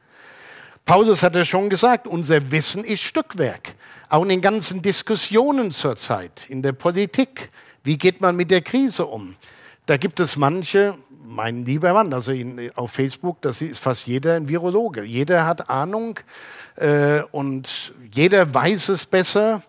Paulus 0.84 1.22
hat 1.22 1.34
ja 1.34 1.46
schon 1.46 1.70
gesagt, 1.70 2.06
unser 2.06 2.50
Wissen 2.50 2.84
ist 2.84 3.00
Stückwerk. 3.00 3.74
Auch 4.10 4.22
in 4.22 4.28
den 4.28 4.42
ganzen 4.42 4.82
Diskussionen 4.82 5.70
zurzeit, 5.70 6.44
in 6.48 6.60
der 6.60 6.72
Politik. 6.72 7.50
Wie 7.82 7.96
geht 7.96 8.20
man 8.20 8.36
mit 8.36 8.50
der 8.50 8.60
Krise 8.60 9.06
um? 9.06 9.34
Da 9.86 9.96
gibt 9.96 10.20
es 10.20 10.36
manche, 10.36 10.94
mein 11.24 11.64
lieber 11.64 11.94
Mann, 11.94 12.12
also 12.12 12.32
in, 12.32 12.70
auf 12.74 12.90
Facebook, 12.92 13.40
das 13.40 13.62
ist 13.62 13.78
fast 13.78 14.06
jeder 14.06 14.36
ein 14.36 14.46
Virologe. 14.50 15.04
Jeder 15.04 15.46
hat 15.46 15.70
Ahnung 15.70 16.20
äh, 16.76 17.22
und 17.32 17.94
jeder 18.12 18.52
weiß 18.52 18.90
es 18.90 19.06
besser. 19.06 19.62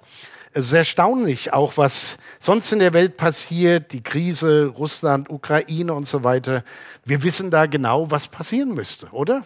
Es 0.52 0.66
ist 0.66 0.74
erstaunlich, 0.74 1.54
auch 1.54 1.78
was 1.78 2.18
sonst 2.40 2.74
in 2.74 2.80
der 2.80 2.92
Welt 2.92 3.16
passiert, 3.16 3.94
die 3.94 4.04
Krise, 4.04 4.66
Russland, 4.66 5.30
Ukraine 5.30 5.94
und 5.94 6.08
so 6.08 6.26
weiter. 6.26 6.66
Wir 7.06 7.24
wissen 7.24 7.52
da 7.52 7.68
genau, 7.68 8.12
was 8.12 8.28
passieren 8.28 8.74
müsste, 8.74 9.08
oder? 9.12 9.46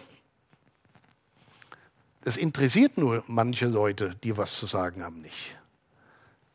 Es 2.24 2.36
interessiert 2.36 2.98
nur 2.98 3.24
manche 3.26 3.66
Leute, 3.66 4.10
die 4.22 4.36
was 4.36 4.54
zu 4.56 4.66
sagen 4.66 5.02
haben, 5.02 5.22
nicht. 5.22 5.56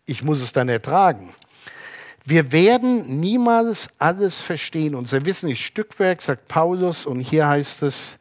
Ich 0.05 0.21
muss 0.21 0.41
es 0.41 0.53
dann 0.53 0.69
ertragen. 0.69 1.33
Wir 2.23 2.51
werden 2.51 3.19
niemals 3.19 3.89
alles 3.97 4.41
verstehen. 4.41 4.95
Unser 4.95 5.25
Wissen 5.25 5.49
ist 5.49 5.59
Stückwerk, 5.59 6.21
sagt 6.21 6.47
Paulus, 6.47 7.05
und 7.05 7.19
hier 7.19 7.47
heißt 7.47 7.83
es, 7.83 8.17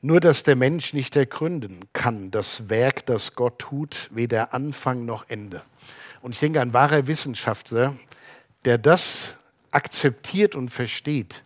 nur 0.00 0.20
dass 0.20 0.42
der 0.42 0.56
Mensch 0.56 0.92
nicht 0.94 1.14
ergründen 1.14 1.80
kann, 1.92 2.30
das 2.30 2.68
Werk, 2.68 3.06
das 3.06 3.34
Gott 3.34 3.58
tut, 3.58 4.10
weder 4.10 4.52
Anfang 4.52 5.04
noch 5.04 5.28
Ende. 5.28 5.62
Und 6.22 6.32
ich 6.32 6.40
denke, 6.40 6.60
ein 6.60 6.72
wahrer 6.72 7.06
Wissenschaftler, 7.06 7.96
der 8.64 8.78
das 8.78 9.36
akzeptiert 9.70 10.54
und 10.54 10.70
versteht, 10.70 11.44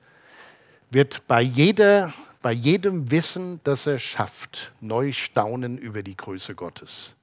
wird 0.91 1.27
bei, 1.27 1.43
jeder, 1.43 2.13
bei 2.47 2.53
jedem 2.53 3.11
Wissen, 3.11 3.59
das 3.65 3.89
er 3.89 3.99
schafft, 3.99 4.71
neu 4.81 5.11
staunen 5.11 5.79
über 5.79 6.05
die 6.05 6.17
Größe 6.17 6.55
Gottes. 6.55 7.17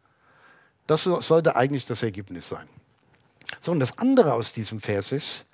Das 0.85 1.05
sollte 1.05 1.55
eigentlich 1.55 1.85
das 1.85 2.03
Ergebnis 2.03 2.49
sein. 2.49 2.67
So, 3.61 3.71
und 3.71 3.79
das 3.79 3.97
andere 3.99 4.33
aus 4.33 4.51
diesem 4.51 4.81
Vers 4.81 5.13
ist, 5.13 5.45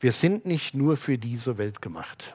wir 0.00 0.12
sind 0.12 0.44
nicht 0.44 0.74
nur 0.74 0.98
für 0.98 1.16
diese 1.16 1.56
Welt 1.56 1.80
gemacht. 1.80 2.34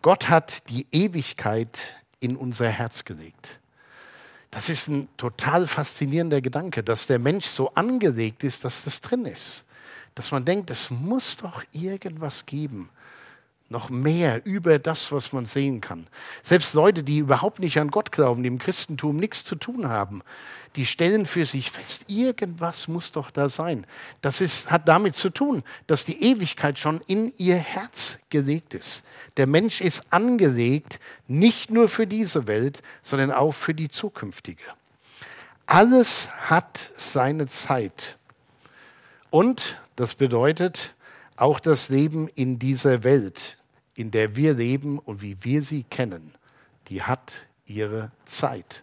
Gott 0.00 0.28
hat 0.28 0.68
die 0.70 0.86
Ewigkeit 0.92 1.96
in 2.20 2.36
unser 2.36 2.68
Herz 2.68 3.04
gelegt. 3.04 3.58
Das 4.52 4.68
ist 4.68 4.86
ein 4.86 5.08
total 5.16 5.66
faszinierender 5.66 6.40
Gedanke, 6.40 6.84
dass 6.84 7.08
der 7.08 7.18
Mensch 7.18 7.46
so 7.46 7.74
angelegt 7.74 8.44
ist, 8.44 8.64
dass 8.64 8.84
das 8.84 9.00
drin 9.00 9.24
ist. 9.24 9.64
Dass 10.14 10.30
man 10.30 10.44
denkt, 10.44 10.70
es 10.70 10.88
muss 10.88 11.36
doch 11.36 11.64
irgendwas 11.72 12.46
geben, 12.46 12.90
noch 13.72 13.90
mehr 13.90 14.46
über 14.46 14.78
das, 14.78 15.10
was 15.10 15.32
man 15.32 15.46
sehen 15.46 15.80
kann. 15.80 16.06
Selbst 16.42 16.74
Leute, 16.74 17.02
die 17.02 17.18
überhaupt 17.18 17.58
nicht 17.58 17.78
an 17.80 17.90
Gott 17.90 18.12
glauben, 18.12 18.44
die 18.44 18.48
im 18.48 18.58
Christentum 18.58 19.16
nichts 19.16 19.44
zu 19.44 19.56
tun 19.56 19.88
haben, 19.88 20.22
die 20.76 20.86
stellen 20.86 21.26
für 21.26 21.44
sich 21.44 21.70
fest, 21.70 22.04
irgendwas 22.06 22.88
muss 22.88 23.12
doch 23.12 23.30
da 23.30 23.48
sein. 23.48 23.86
Das 24.20 24.40
ist, 24.40 24.70
hat 24.70 24.88
damit 24.88 25.14
zu 25.14 25.30
tun, 25.30 25.64
dass 25.86 26.04
die 26.04 26.22
Ewigkeit 26.22 26.78
schon 26.78 27.00
in 27.06 27.32
ihr 27.36 27.56
Herz 27.56 28.18
gelegt 28.30 28.74
ist. 28.74 29.02
Der 29.36 29.46
Mensch 29.46 29.80
ist 29.80 30.04
angelegt, 30.10 31.00
nicht 31.26 31.70
nur 31.70 31.88
für 31.88 32.06
diese 32.06 32.46
Welt, 32.46 32.82
sondern 33.02 33.32
auch 33.32 33.52
für 33.52 33.74
die 33.74 33.88
zukünftige. 33.88 34.62
Alles 35.66 36.28
hat 36.48 36.90
seine 36.96 37.46
Zeit. 37.46 38.16
Und 39.30 39.78
das 39.96 40.14
bedeutet, 40.14 40.94
auch 41.36 41.60
das 41.60 41.88
Leben 41.88 42.28
in 42.28 42.58
dieser 42.58 43.04
Welt 43.04 43.56
in 44.02 44.10
der 44.10 44.34
wir 44.34 44.54
leben 44.54 44.98
und 44.98 45.22
wie 45.22 45.36
wir 45.44 45.62
sie 45.62 45.84
kennen, 45.84 46.34
die 46.88 47.02
hat 47.02 47.46
ihre 47.66 48.10
Zeit. 48.24 48.82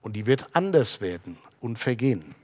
Und 0.00 0.14
die 0.14 0.26
wird 0.26 0.54
anders 0.54 1.00
werden 1.00 1.38
und 1.60 1.76
vergehen. 1.76 2.36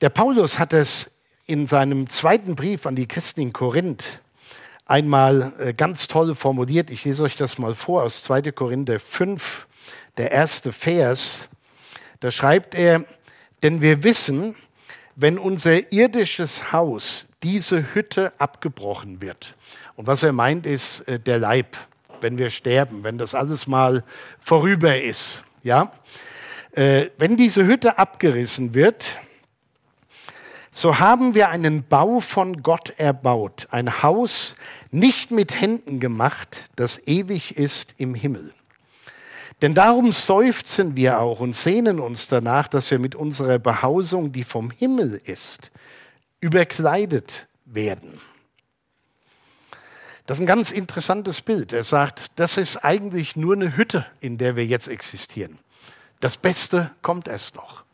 Der 0.00 0.10
Paulus 0.10 0.60
hat 0.60 0.72
es 0.72 1.10
in 1.44 1.66
seinem 1.66 2.08
zweiten 2.08 2.54
Brief 2.54 2.86
an 2.86 2.94
die 2.94 3.08
Christen 3.08 3.40
in 3.40 3.52
Korinth 3.52 4.20
einmal 4.84 5.52
äh, 5.58 5.74
ganz 5.74 6.06
toll 6.06 6.36
formuliert. 6.36 6.92
Ich 6.92 7.04
lese 7.04 7.24
euch 7.24 7.34
das 7.34 7.58
mal 7.58 7.74
vor 7.74 8.04
aus 8.04 8.22
2. 8.22 8.52
Korinther 8.52 9.00
5, 9.00 9.66
der 10.18 10.30
erste 10.30 10.70
Vers. 10.70 11.48
Da 12.20 12.30
schreibt 12.30 12.76
er, 12.76 13.04
denn 13.64 13.82
wir 13.82 14.04
wissen, 14.04 14.54
wenn 15.16 15.36
unser 15.36 15.90
irdisches 15.92 16.70
Haus, 16.70 17.25
diese 17.42 17.94
Hütte 17.94 18.32
abgebrochen 18.38 19.20
wird. 19.20 19.54
Und 19.94 20.06
was 20.06 20.22
er 20.22 20.32
meint, 20.32 20.66
ist 20.66 21.00
äh, 21.08 21.18
der 21.18 21.38
Leib, 21.38 21.76
wenn 22.20 22.38
wir 22.38 22.50
sterben, 22.50 23.04
wenn 23.04 23.18
das 23.18 23.34
alles 23.34 23.66
mal 23.66 24.04
vorüber 24.40 25.00
ist. 25.00 25.44
Ja? 25.62 25.92
Äh, 26.72 27.10
wenn 27.18 27.36
diese 27.36 27.66
Hütte 27.66 27.98
abgerissen 27.98 28.74
wird, 28.74 29.18
so 30.70 30.98
haben 30.98 31.34
wir 31.34 31.48
einen 31.48 31.84
Bau 31.84 32.20
von 32.20 32.62
Gott 32.62 32.98
erbaut, 32.98 33.66
ein 33.70 34.02
Haus 34.02 34.56
nicht 34.90 35.30
mit 35.30 35.58
Händen 35.58 36.00
gemacht, 36.00 36.68
das 36.76 37.00
ewig 37.06 37.56
ist 37.56 37.94
im 37.96 38.14
Himmel. 38.14 38.52
Denn 39.62 39.72
darum 39.72 40.12
seufzen 40.12 40.94
wir 40.94 41.20
auch 41.20 41.40
und 41.40 41.56
sehnen 41.56 41.98
uns 41.98 42.28
danach, 42.28 42.68
dass 42.68 42.90
wir 42.90 42.98
mit 42.98 43.14
unserer 43.14 43.58
Behausung, 43.58 44.32
die 44.32 44.44
vom 44.44 44.70
Himmel 44.70 45.18
ist, 45.24 45.70
überkleidet 46.40 47.46
werden. 47.64 48.20
Das 50.26 50.38
ist 50.38 50.42
ein 50.42 50.46
ganz 50.46 50.72
interessantes 50.72 51.40
Bild. 51.40 51.72
Er 51.72 51.84
sagt, 51.84 52.26
das 52.36 52.56
ist 52.56 52.78
eigentlich 52.78 53.36
nur 53.36 53.54
eine 53.54 53.76
Hütte, 53.76 54.06
in 54.20 54.38
der 54.38 54.56
wir 54.56 54.66
jetzt 54.66 54.88
existieren. 54.88 55.60
Das 56.20 56.36
Beste 56.36 56.90
kommt 57.02 57.28
erst 57.28 57.54
noch. 57.54 57.84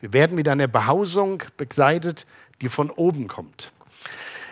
Wir 0.00 0.12
werden 0.12 0.36
mit 0.36 0.48
einer 0.48 0.68
Behausung 0.68 1.42
bekleidet, 1.56 2.26
die 2.60 2.68
von 2.68 2.90
oben 2.90 3.28
kommt. 3.28 3.72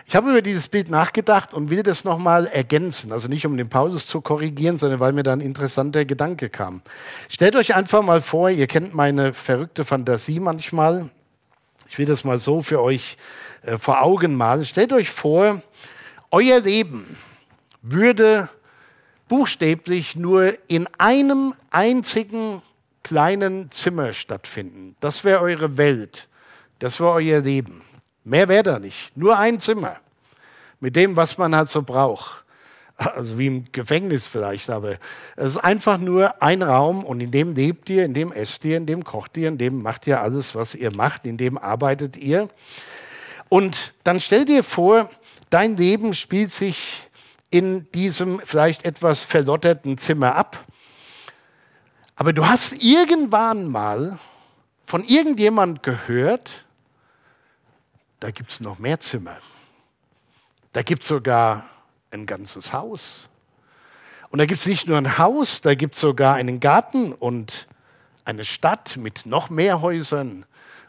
Ich 0.07 0.15
habe 0.15 0.31
über 0.31 0.41
dieses 0.41 0.67
Bild 0.67 0.89
nachgedacht 0.89 1.53
und 1.53 1.69
will 1.69 1.83
das 1.83 2.03
nochmal 2.03 2.47
ergänzen. 2.47 3.13
Also 3.13 3.29
nicht 3.29 3.45
um 3.45 3.55
den 3.55 3.69
Paulus 3.69 4.07
zu 4.07 4.19
korrigieren, 4.19 4.77
sondern 4.77 4.99
weil 4.99 5.13
mir 5.13 5.23
da 5.23 5.31
ein 5.31 5.39
interessanter 5.39 6.03
Gedanke 6.03 6.49
kam. 6.49 6.81
Stellt 7.29 7.55
euch 7.55 7.75
einfach 7.75 8.01
mal 8.01 8.21
vor, 8.21 8.49
ihr 8.49 8.67
kennt 8.67 8.93
meine 8.93 9.33
verrückte 9.33 9.85
Fantasie 9.85 10.41
manchmal. 10.41 11.09
Ich 11.91 11.97
will 11.97 12.05
das 12.05 12.23
mal 12.23 12.39
so 12.39 12.61
für 12.61 12.81
euch 12.81 13.17
äh, 13.63 13.77
vor 13.77 14.01
Augen 14.01 14.35
malen. 14.35 14.63
Stellt 14.63 14.93
euch 14.93 15.09
vor, 15.09 15.61
euer 16.31 16.61
Leben 16.61 17.17
würde 17.81 18.47
buchstäblich 19.27 20.15
nur 20.15 20.53
in 20.69 20.87
einem 20.97 21.53
einzigen 21.69 22.61
kleinen 23.03 23.69
Zimmer 23.71 24.13
stattfinden. 24.13 24.95
Das 25.01 25.25
wäre 25.25 25.41
eure 25.41 25.75
Welt. 25.75 26.29
Das 26.79 27.01
wäre 27.01 27.11
euer 27.11 27.41
Leben. 27.41 27.81
Mehr 28.23 28.47
wäre 28.47 28.63
da 28.63 28.79
nicht. 28.79 29.11
Nur 29.17 29.37
ein 29.37 29.59
Zimmer. 29.59 29.97
Mit 30.79 30.95
dem, 30.95 31.17
was 31.17 31.37
man 31.37 31.53
halt 31.53 31.69
so 31.69 31.81
braucht. 31.81 32.45
Also 33.01 33.39
wie 33.39 33.47
im 33.47 33.71
Gefängnis 33.71 34.27
vielleicht, 34.27 34.69
aber 34.69 34.97
es 35.35 35.55
ist 35.55 35.57
einfach 35.57 35.97
nur 35.97 36.41
ein 36.41 36.61
Raum 36.61 37.03
und 37.03 37.19
in 37.19 37.31
dem 37.31 37.55
lebt 37.55 37.89
ihr, 37.89 38.05
in 38.05 38.13
dem 38.13 38.31
esst 38.31 38.63
ihr, 38.63 38.77
in 38.77 38.85
dem 38.85 39.03
kocht 39.03 39.37
ihr, 39.37 39.47
in 39.47 39.57
dem 39.57 39.81
macht 39.81 40.05
ihr 40.05 40.21
alles, 40.21 40.53
was 40.53 40.75
ihr 40.75 40.95
macht, 40.95 41.25
in 41.25 41.37
dem 41.37 41.57
arbeitet 41.57 42.15
ihr. 42.15 42.47
Und 43.49 43.93
dann 44.03 44.19
stell 44.19 44.45
dir 44.45 44.63
vor, 44.63 45.09
dein 45.49 45.77
Leben 45.77 46.13
spielt 46.13 46.51
sich 46.51 47.09
in 47.49 47.91
diesem 47.91 48.39
vielleicht 48.43 48.85
etwas 48.85 49.23
verlotterten 49.23 49.97
Zimmer 49.97 50.35
ab. 50.35 50.63
Aber 52.15 52.33
du 52.33 52.45
hast 52.45 52.83
irgendwann 52.83 53.67
mal 53.67 54.19
von 54.85 55.03
irgendjemand 55.03 55.81
gehört, 55.81 56.65
da 58.19 58.29
gibt 58.29 58.51
es 58.51 58.59
noch 58.59 58.77
mehr 58.77 58.99
Zimmer. 58.99 59.37
Da 60.71 60.83
gibt 60.83 61.01
es 61.01 61.07
sogar 61.07 61.65
ein 62.11 62.25
ganzes 62.25 62.73
Haus. 62.73 63.29
Und 64.29 64.39
da 64.39 64.45
gibt 64.45 64.61
es 64.61 64.67
nicht 64.67 64.87
nur 64.87 64.97
ein 64.97 65.17
Haus, 65.17 65.61
da 65.61 65.75
gibt 65.75 65.95
es 65.95 66.01
sogar 66.01 66.35
einen 66.35 66.59
Garten 66.59 67.13
und 67.13 67.67
eine 68.23 68.45
Stadt 68.45 68.97
mit 68.97 69.25
noch 69.25 69.49
mehr 69.49 69.81
Häusern 69.81 70.45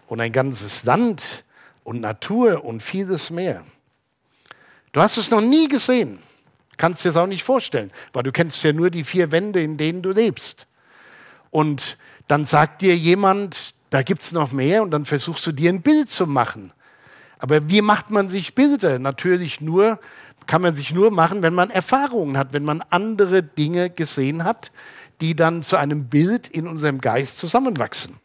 und 0.07 0.21
ein 0.21 0.33
ganzes 0.33 0.85
Land 0.85 1.45
und 1.85 2.01
Natur 2.01 2.65
und 2.65 2.83
vieles 2.83 3.31
mehr. 3.31 3.65
Du 4.93 5.01
hast 5.01 5.17
es 5.17 5.31
noch 5.31 5.41
nie 5.41 5.69
gesehen, 5.69 6.21
kannst 6.77 7.05
dir 7.05 7.09
es 7.09 7.17
auch 7.17 7.27
nicht 7.27 7.43
vorstellen, 7.45 7.91
weil 8.13 8.23
du 8.23 8.33
kennst 8.33 8.63
ja 8.63 8.73
nur 8.73 8.91
die 8.91 9.05
vier 9.05 9.33
Wände, 9.33 9.63
in 9.63 9.77
denen 9.77 10.03
du 10.03 10.11
lebst. 10.11 10.67
Und 11.51 11.99
dann 12.29 12.47
sagt 12.47 12.83
dir 12.83 12.97
jemand, 12.97 13.75
da 13.91 14.03
gibt 14.03 14.23
es 14.23 14.33
noch 14.33 14.53
mehr 14.53 14.83
und 14.83 14.91
dann 14.91 15.05
versuchst 15.05 15.47
du 15.47 15.53
dir 15.53 15.71
ein 15.71 15.83
Bild 15.83 16.11
zu 16.11 16.27
machen. 16.27 16.73
Aber 17.39 17.69
wie 17.69 17.81
macht 17.81 18.11
man 18.11 18.29
sich 18.29 18.55
Bilder? 18.55 18.99
Natürlich 18.99 19.61
nur, 19.61 19.99
kann 20.47 20.63
man 20.63 20.75
sich 20.75 20.93
nur 20.93 21.11
machen, 21.11 21.43
wenn 21.43 21.55
man 21.55 21.71
Erfahrungen 21.71 22.37
hat, 22.37 22.53
wenn 22.53 22.65
man 22.65 22.83
andere 22.91 23.43
Dinge 23.43 23.91
gesehen 23.91 24.45
hat, 24.45 24.73
die 25.21 25.37
dann 25.37 25.63
zu 25.63 25.77
einem 25.77 26.09
Bild 26.09 26.49
in 26.49 26.67
unserem 26.67 27.01
Geist 27.01 27.39
zusammenwachsen. 27.39 28.21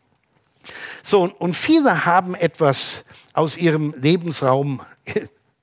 So, 1.03 1.31
und 1.37 1.55
viele 1.55 2.05
haben 2.05 2.35
etwas 2.35 3.03
aus 3.33 3.57
ihrem 3.57 3.93
Lebensraum 3.97 4.81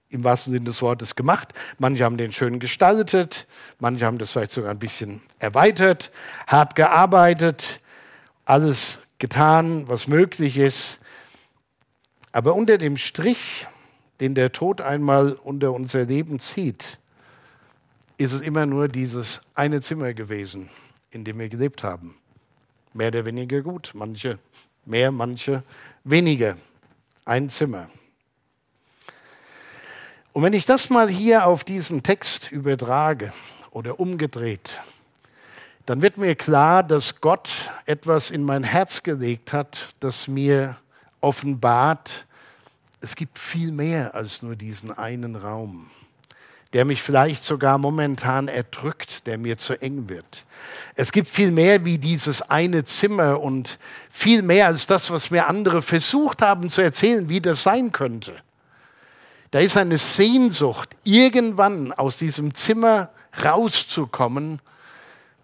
im 0.08 0.24
wahrsten 0.24 0.52
Sinne 0.52 0.64
des 0.66 0.80
Wortes 0.80 1.16
gemacht. 1.16 1.52
Manche 1.78 2.04
haben 2.04 2.16
den 2.16 2.32
schön 2.32 2.60
gestaltet, 2.60 3.46
manche 3.80 4.06
haben 4.06 4.18
das 4.18 4.30
vielleicht 4.30 4.52
sogar 4.52 4.70
ein 4.70 4.78
bisschen 4.78 5.22
erweitert, 5.40 6.12
hart 6.46 6.76
gearbeitet, 6.76 7.80
alles 8.44 9.00
getan, 9.18 9.88
was 9.88 10.06
möglich 10.06 10.56
ist. 10.56 11.00
Aber 12.32 12.54
unter 12.54 12.78
dem 12.78 12.96
Strich, 12.96 13.66
den 14.24 14.34
der 14.34 14.52
Tod 14.52 14.80
einmal 14.80 15.32
unter 15.32 15.74
unser 15.74 16.06
Leben 16.06 16.38
zieht, 16.38 16.98
ist 18.16 18.32
es 18.32 18.40
immer 18.40 18.64
nur 18.64 18.88
dieses 18.88 19.42
eine 19.54 19.82
Zimmer 19.82 20.14
gewesen, 20.14 20.70
in 21.10 21.24
dem 21.24 21.38
wir 21.38 21.50
gelebt 21.50 21.82
haben. 21.82 22.16
Mehr 22.94 23.08
oder 23.08 23.26
weniger 23.26 23.60
gut, 23.60 23.90
manche 23.92 24.38
mehr, 24.86 25.12
manche 25.12 25.62
weniger. 26.04 26.56
Ein 27.26 27.50
Zimmer. 27.50 27.90
Und 30.32 30.42
wenn 30.42 30.54
ich 30.54 30.64
das 30.64 30.88
mal 30.88 31.10
hier 31.10 31.46
auf 31.46 31.62
diesen 31.62 32.02
Text 32.02 32.50
übertrage 32.50 33.30
oder 33.72 34.00
umgedreht, 34.00 34.80
dann 35.84 36.00
wird 36.00 36.16
mir 36.16 36.34
klar, 36.34 36.82
dass 36.82 37.20
Gott 37.20 37.70
etwas 37.84 38.30
in 38.30 38.42
mein 38.42 38.64
Herz 38.64 39.02
gelegt 39.02 39.52
hat, 39.52 39.94
das 40.00 40.28
mir 40.28 40.78
offenbart, 41.20 42.24
es 43.04 43.16
gibt 43.16 43.38
viel 43.38 43.70
mehr 43.70 44.14
als 44.14 44.40
nur 44.40 44.56
diesen 44.56 44.90
einen 44.90 45.36
Raum, 45.36 45.90
der 46.72 46.86
mich 46.86 47.02
vielleicht 47.02 47.44
sogar 47.44 47.76
momentan 47.76 48.48
erdrückt, 48.48 49.26
der 49.26 49.36
mir 49.36 49.58
zu 49.58 49.74
eng 49.82 50.08
wird. 50.08 50.46
Es 50.96 51.12
gibt 51.12 51.28
viel 51.28 51.50
mehr 51.50 51.84
wie 51.84 51.98
dieses 51.98 52.40
eine 52.40 52.84
Zimmer 52.84 53.42
und 53.42 53.78
viel 54.10 54.40
mehr 54.40 54.68
als 54.68 54.86
das, 54.86 55.10
was 55.10 55.30
mir 55.30 55.48
andere 55.48 55.82
versucht 55.82 56.40
haben 56.40 56.70
zu 56.70 56.80
erzählen, 56.80 57.28
wie 57.28 57.42
das 57.42 57.62
sein 57.62 57.92
könnte. 57.92 58.34
Da 59.50 59.58
ist 59.58 59.76
eine 59.76 59.98
Sehnsucht, 59.98 60.96
irgendwann 61.04 61.92
aus 61.92 62.16
diesem 62.16 62.54
Zimmer 62.54 63.10
rauszukommen 63.44 64.62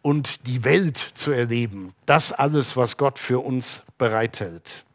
und 0.01 0.47
die 0.47 0.65
Welt 0.65 0.97
zu 1.15 1.31
erleben. 1.31 1.93
Das 2.07 2.33
alles, 2.33 2.75
was 2.75 2.97
Gott 2.97 3.19
für 3.19 3.41
uns 3.41 3.83
bereithält. 3.99 4.87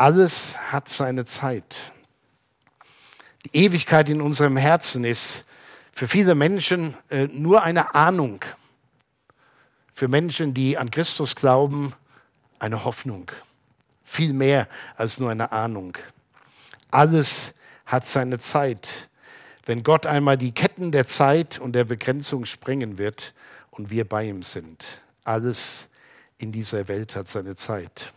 Alles 0.00 0.56
hat 0.56 0.88
seine 0.88 1.26
Zeit. 1.26 1.76
Die 3.44 3.64
Ewigkeit 3.64 4.08
in 4.08 4.22
unserem 4.22 4.56
Herzen 4.56 5.04
ist 5.04 5.44
für 5.92 6.08
viele 6.08 6.34
Menschen 6.34 6.96
äh, 7.10 7.26
nur 7.26 7.62
eine 7.64 7.94
Ahnung. 7.94 8.42
Für 9.92 10.08
Menschen, 10.08 10.54
die 10.54 10.78
an 10.78 10.90
Christus 10.90 11.34
glauben, 11.36 11.92
eine 12.58 12.86
Hoffnung. 12.86 13.30
Viel 14.02 14.32
mehr 14.32 14.68
als 14.96 15.20
nur 15.20 15.30
eine 15.30 15.52
Ahnung. 15.52 15.98
Alles 16.90 17.52
hat 17.84 18.06
seine 18.06 18.38
Zeit. 18.38 19.10
Wenn 19.66 19.82
Gott 19.82 20.06
einmal 20.06 20.38
die 20.38 20.52
Ketten 20.52 20.92
der 20.92 21.06
Zeit 21.06 21.58
und 21.58 21.72
der 21.72 21.84
Begrenzung 21.84 22.46
sprengen 22.46 22.96
wird 22.96 23.34
und 23.70 23.90
wir 23.90 24.08
bei 24.08 24.24
ihm 24.24 24.42
sind. 24.44 25.02
Alles 25.24 25.90
in 26.38 26.52
dieser 26.52 26.88
Welt 26.88 27.14
hat 27.16 27.28
seine 27.28 27.54
Zeit. 27.54 28.14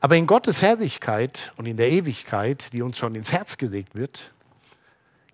Aber 0.00 0.16
in 0.16 0.26
Gottes 0.26 0.62
Herrlichkeit 0.62 1.52
und 1.56 1.66
in 1.66 1.76
der 1.76 1.90
Ewigkeit, 1.90 2.72
die 2.72 2.82
uns 2.82 2.98
schon 2.98 3.14
ins 3.14 3.32
Herz 3.32 3.56
gelegt 3.56 3.94
wird, 3.94 4.32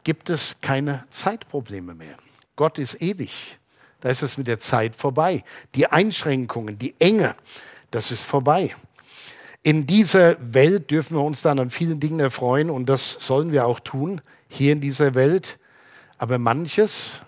gibt 0.05 0.29
es 0.29 0.57
keine 0.61 1.05
Zeitprobleme 1.11 1.95
mehr. 1.95 2.17
Gott 2.57 2.79
ist 2.79 3.01
ewig. 3.01 3.59
Da 4.01 4.09
ist 4.09 4.23
es 4.23 4.37
mit 4.37 4.47
der 4.47 4.59
Zeit 4.59 4.95
vorbei. 4.95 5.45
Die 5.75 5.87
Einschränkungen, 5.87 6.79
die 6.79 6.95
Enge, 6.99 7.35
das 7.91 8.11
ist 8.11 8.25
vorbei 8.25 8.75
in 9.67 9.85
dieser 9.85 10.37
Welt 10.55 10.93
dürfen 10.93 11.17
wir 11.17 11.25
uns 11.25 11.43
dann 11.43 11.59
an 11.59 11.71
vielen 11.71 11.99
Dingen 11.99 12.21
erfreuen 12.21 12.71
und 12.71 12.89
das 12.89 13.17
sollen 13.19 13.51
wir 13.51 13.67
auch 13.67 13.81
tun, 13.81 14.21
hier 14.49 14.71
in 14.71 14.81
dieser 14.81 15.17
Welt. 15.17 15.59
Aber 16.19 16.39
manches 16.39 17.23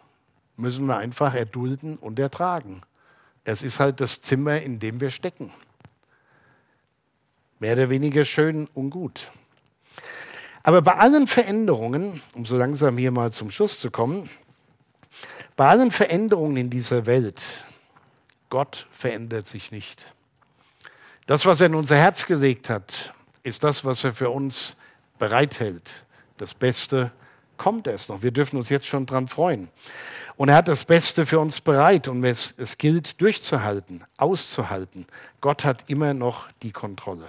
müssen 0.57 0.87
wir 0.87 0.99
einfach 0.99 1.35
erdulden 1.35 1.97
und 1.97 2.21
ertragen. 2.21 2.83
Es 3.43 3.65
ist 3.65 3.81
halt 3.81 4.01
das 4.01 4.21
Zimmer, 4.21 4.61
in 4.61 4.79
dem 4.79 5.01
wir 5.01 5.11
stecken. 5.11 5.53
Mehr 7.61 7.73
oder 7.75 7.91
weniger 7.91 8.25
schön 8.25 8.69
und 8.75 8.91
gut. 8.91 9.31
Aber 10.63 10.83
bei 10.83 10.95
allen 10.95 11.27
Veränderungen, 11.27 12.23
um 12.35 12.45
so 12.45 12.57
langsam 12.57 12.99
hier 12.99 13.11
mal 13.11 13.33
zum 13.33 13.51
Schluss 13.51 13.81
zu 13.81 13.91
kommen, 13.91 14.29
bei 15.57 15.67
allen 15.67 15.91
Veränderungen 15.91 16.57
in 16.57 16.71
dieser 16.71 17.07
Welt, 17.07 17.43
Gott 18.51 18.87
verändert 18.91 19.47
sich 19.47 19.73
nicht. 19.73 20.07
Das, 21.27 21.47
was 21.47 21.61
er 21.61 21.67
in 21.67 21.75
unser 21.75 21.97
Herz 21.97 22.27
gelegt 22.27 22.71
hat, 22.71 23.13
ist 23.43 23.65
das, 23.65 23.85
was 23.85 24.05
er 24.05 24.15
für 24.15 24.31
uns 24.31 24.77
bereithält. 25.19 25.91
Das 26.37 26.55
Beste 26.55 27.11
kommt 27.57 27.87
erst 27.87 28.09
noch. 28.09 28.23
Wir 28.23 28.31
dürfen 28.31 28.57
uns 28.57 28.69
jetzt 28.69 28.87
schon 28.87 29.05
dran 29.05 29.27
freuen. 29.27 29.69
Und 30.37 30.49
er 30.49 30.57
hat 30.57 30.69
das 30.69 30.85
Beste 30.85 31.27
für 31.27 31.41
uns 31.41 31.61
bereit 31.61 32.07
und 32.07 32.23
es, 32.25 32.55
es 32.57 32.79
gilt 32.79 33.21
durchzuhalten, 33.21 34.05
auszuhalten. 34.17 35.07
Gott 35.41 35.65
hat 35.65 35.91
immer 35.91 36.15
noch 36.15 36.49
die 36.63 36.71
Kontrolle. 36.71 37.29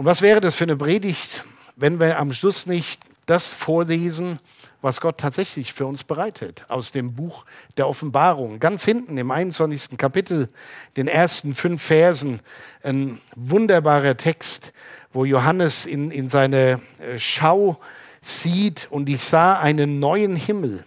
Und 0.00 0.06
was 0.06 0.22
wäre 0.22 0.40
das 0.40 0.54
für 0.54 0.64
eine 0.64 0.78
Predigt, 0.78 1.44
wenn 1.76 2.00
wir 2.00 2.18
am 2.18 2.32
Schluss 2.32 2.64
nicht 2.64 3.02
das 3.26 3.52
vorlesen, 3.52 4.38
was 4.80 4.98
Gott 4.98 5.18
tatsächlich 5.18 5.74
für 5.74 5.84
uns 5.84 6.04
bereithält, 6.04 6.64
aus 6.70 6.90
dem 6.90 7.14
Buch 7.14 7.44
der 7.76 7.86
Offenbarung. 7.86 8.60
Ganz 8.60 8.82
hinten 8.82 9.18
im 9.18 9.30
21. 9.30 9.98
Kapitel, 9.98 10.48
den 10.96 11.06
ersten 11.06 11.54
fünf 11.54 11.82
Versen, 11.82 12.40
ein 12.82 13.20
wunderbarer 13.36 14.16
Text, 14.16 14.72
wo 15.12 15.26
Johannes 15.26 15.84
in, 15.84 16.10
in 16.10 16.30
seine 16.30 16.80
äh, 16.98 17.18
Schau 17.18 17.78
sieht 18.22 18.88
und 18.90 19.06
ich 19.10 19.20
sah 19.20 19.58
einen 19.58 19.98
neuen 20.00 20.34
Himmel 20.34 20.82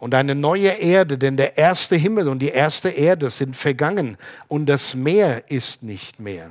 und 0.00 0.16
eine 0.16 0.34
neue 0.34 0.70
Erde, 0.70 1.16
denn 1.16 1.36
der 1.36 1.58
erste 1.58 1.94
Himmel 1.94 2.26
und 2.26 2.40
die 2.40 2.48
erste 2.48 2.88
Erde 2.88 3.30
sind 3.30 3.54
vergangen 3.54 4.16
und 4.48 4.66
das 4.66 4.96
Meer 4.96 5.48
ist 5.48 5.84
nicht 5.84 6.18
mehr. 6.18 6.50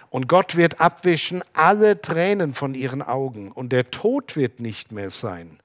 Und 0.11 0.27
Gott 0.27 0.55
wird 0.55 0.79
abwischen 0.79 1.43
alle 1.53 1.99
Tränen 1.99 2.53
von 2.53 2.75
ihren 2.75 3.01
Augen 3.01 3.51
und 3.51 3.71
der 3.71 3.89
Tod 3.89 4.35
wird 4.35 4.59
nicht 4.59 4.91
mehr 4.91 5.09
sein. 5.09 5.59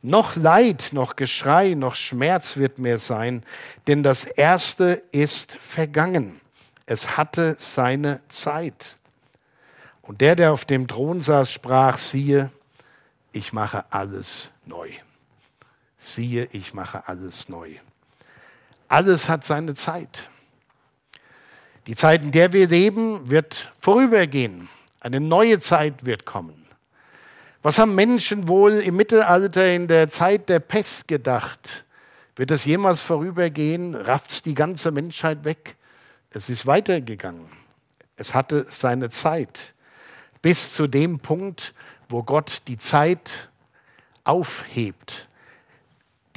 Noch 0.00 0.34
Leid, 0.36 0.90
noch 0.92 1.16
Geschrei, 1.16 1.74
noch 1.74 1.94
Schmerz 1.94 2.56
wird 2.56 2.78
mehr 2.78 2.98
sein, 2.98 3.42
denn 3.86 4.02
das 4.02 4.24
Erste 4.24 5.02
ist 5.12 5.52
vergangen. 5.56 6.40
Es 6.86 7.18
hatte 7.18 7.56
seine 7.58 8.22
Zeit. 8.28 8.96
Und 10.00 10.22
der, 10.22 10.34
der 10.34 10.52
auf 10.54 10.64
dem 10.64 10.88
Thron 10.88 11.20
saß, 11.20 11.52
sprach, 11.52 11.98
siehe, 11.98 12.50
ich 13.32 13.52
mache 13.52 13.84
alles 13.90 14.50
neu 14.64 14.90
siehe, 15.98 16.48
ich 16.52 16.72
mache 16.72 17.06
alles 17.08 17.48
neu. 17.48 17.74
Alles 18.86 19.28
hat 19.28 19.44
seine 19.44 19.74
Zeit. 19.74 20.30
Die 21.88 21.94
Zeit, 21.94 22.22
in 22.22 22.32
der 22.32 22.52
wir 22.52 22.68
leben, 22.68 23.30
wird 23.30 23.72
vorübergehen. 23.80 24.68
Eine 25.00 25.20
neue 25.20 25.58
Zeit 25.58 26.04
wird 26.04 26.26
kommen. 26.26 26.66
Was 27.62 27.78
haben 27.78 27.94
Menschen 27.94 28.46
wohl 28.46 28.72
im 28.72 28.94
Mittelalter 28.94 29.72
in 29.74 29.86
der 29.86 30.10
Zeit 30.10 30.50
der 30.50 30.60
Pest 30.60 31.08
gedacht? 31.08 31.86
Wird 32.36 32.50
es 32.50 32.66
jemals 32.66 33.00
vorübergehen? 33.00 33.94
Rafft 33.94 34.32
es 34.32 34.42
die 34.42 34.54
ganze 34.54 34.90
Menschheit 34.90 35.46
weg? 35.46 35.76
Es 36.30 36.50
ist 36.50 36.66
weitergegangen. 36.66 37.48
Es 38.16 38.34
hatte 38.34 38.66
seine 38.68 39.08
Zeit. 39.08 39.72
Bis 40.42 40.74
zu 40.74 40.88
dem 40.88 41.20
Punkt, 41.20 41.72
wo 42.10 42.22
Gott 42.22 42.60
die 42.68 42.76
Zeit 42.76 43.48
aufhebt 44.24 45.27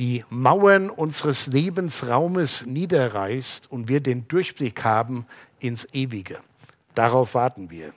die 0.02 0.26
Mauern 0.32 0.90
unseres 0.90 1.46
Lebensraumes 1.46 2.66
niederreißt 2.66 3.72
und 3.72 3.88
wir 3.88 4.00
den 4.02 4.28
Durchblick 4.28 4.84
haben 4.84 5.28
ins 5.60 5.88
Ewige. 5.94 6.40
Darauf 6.96 7.36
warten 7.36 7.70
wir. 7.70 7.94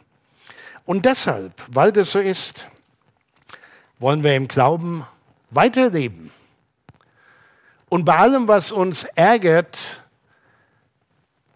Und 0.85 1.07
deshalb, 1.07 1.55
weil 1.69 1.93
das 1.93 2.11
so 2.11 2.19
ist, 2.19 2.69
wollen 3.99 4.23
wir 4.23 4.37
im 4.37 4.49
Glauben 4.49 5.07
weiterleben. 5.49 6.31
Und 7.88 8.05
bei 8.05 8.19
allem, 8.19 8.49
was 8.49 8.71
uns 8.71 9.05
ärgert, 9.05 9.79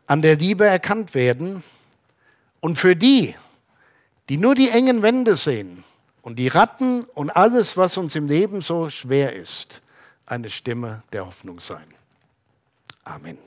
an 0.06 0.22
der 0.22 0.36
Liebe 0.36 0.64
erkannt 0.64 1.14
werden. 1.14 1.62
Und 2.60 2.78
für 2.78 2.96
die, 2.96 3.34
die 4.30 4.38
nur 4.38 4.54
die 4.54 4.70
engen 4.70 5.02
Wände 5.02 5.36
sehen 5.36 5.84
und 6.22 6.38
die 6.38 6.48
Ratten 6.48 7.04
und 7.12 7.28
alles, 7.28 7.76
was 7.76 7.98
uns 7.98 8.16
im 8.16 8.28
Leben 8.28 8.62
so 8.62 8.88
schwer 8.88 9.36
ist, 9.36 9.82
eine 10.28 10.50
Stimme 10.50 11.02
der 11.12 11.26
Hoffnung 11.26 11.60
sein. 11.60 11.94
Amen. 13.04 13.38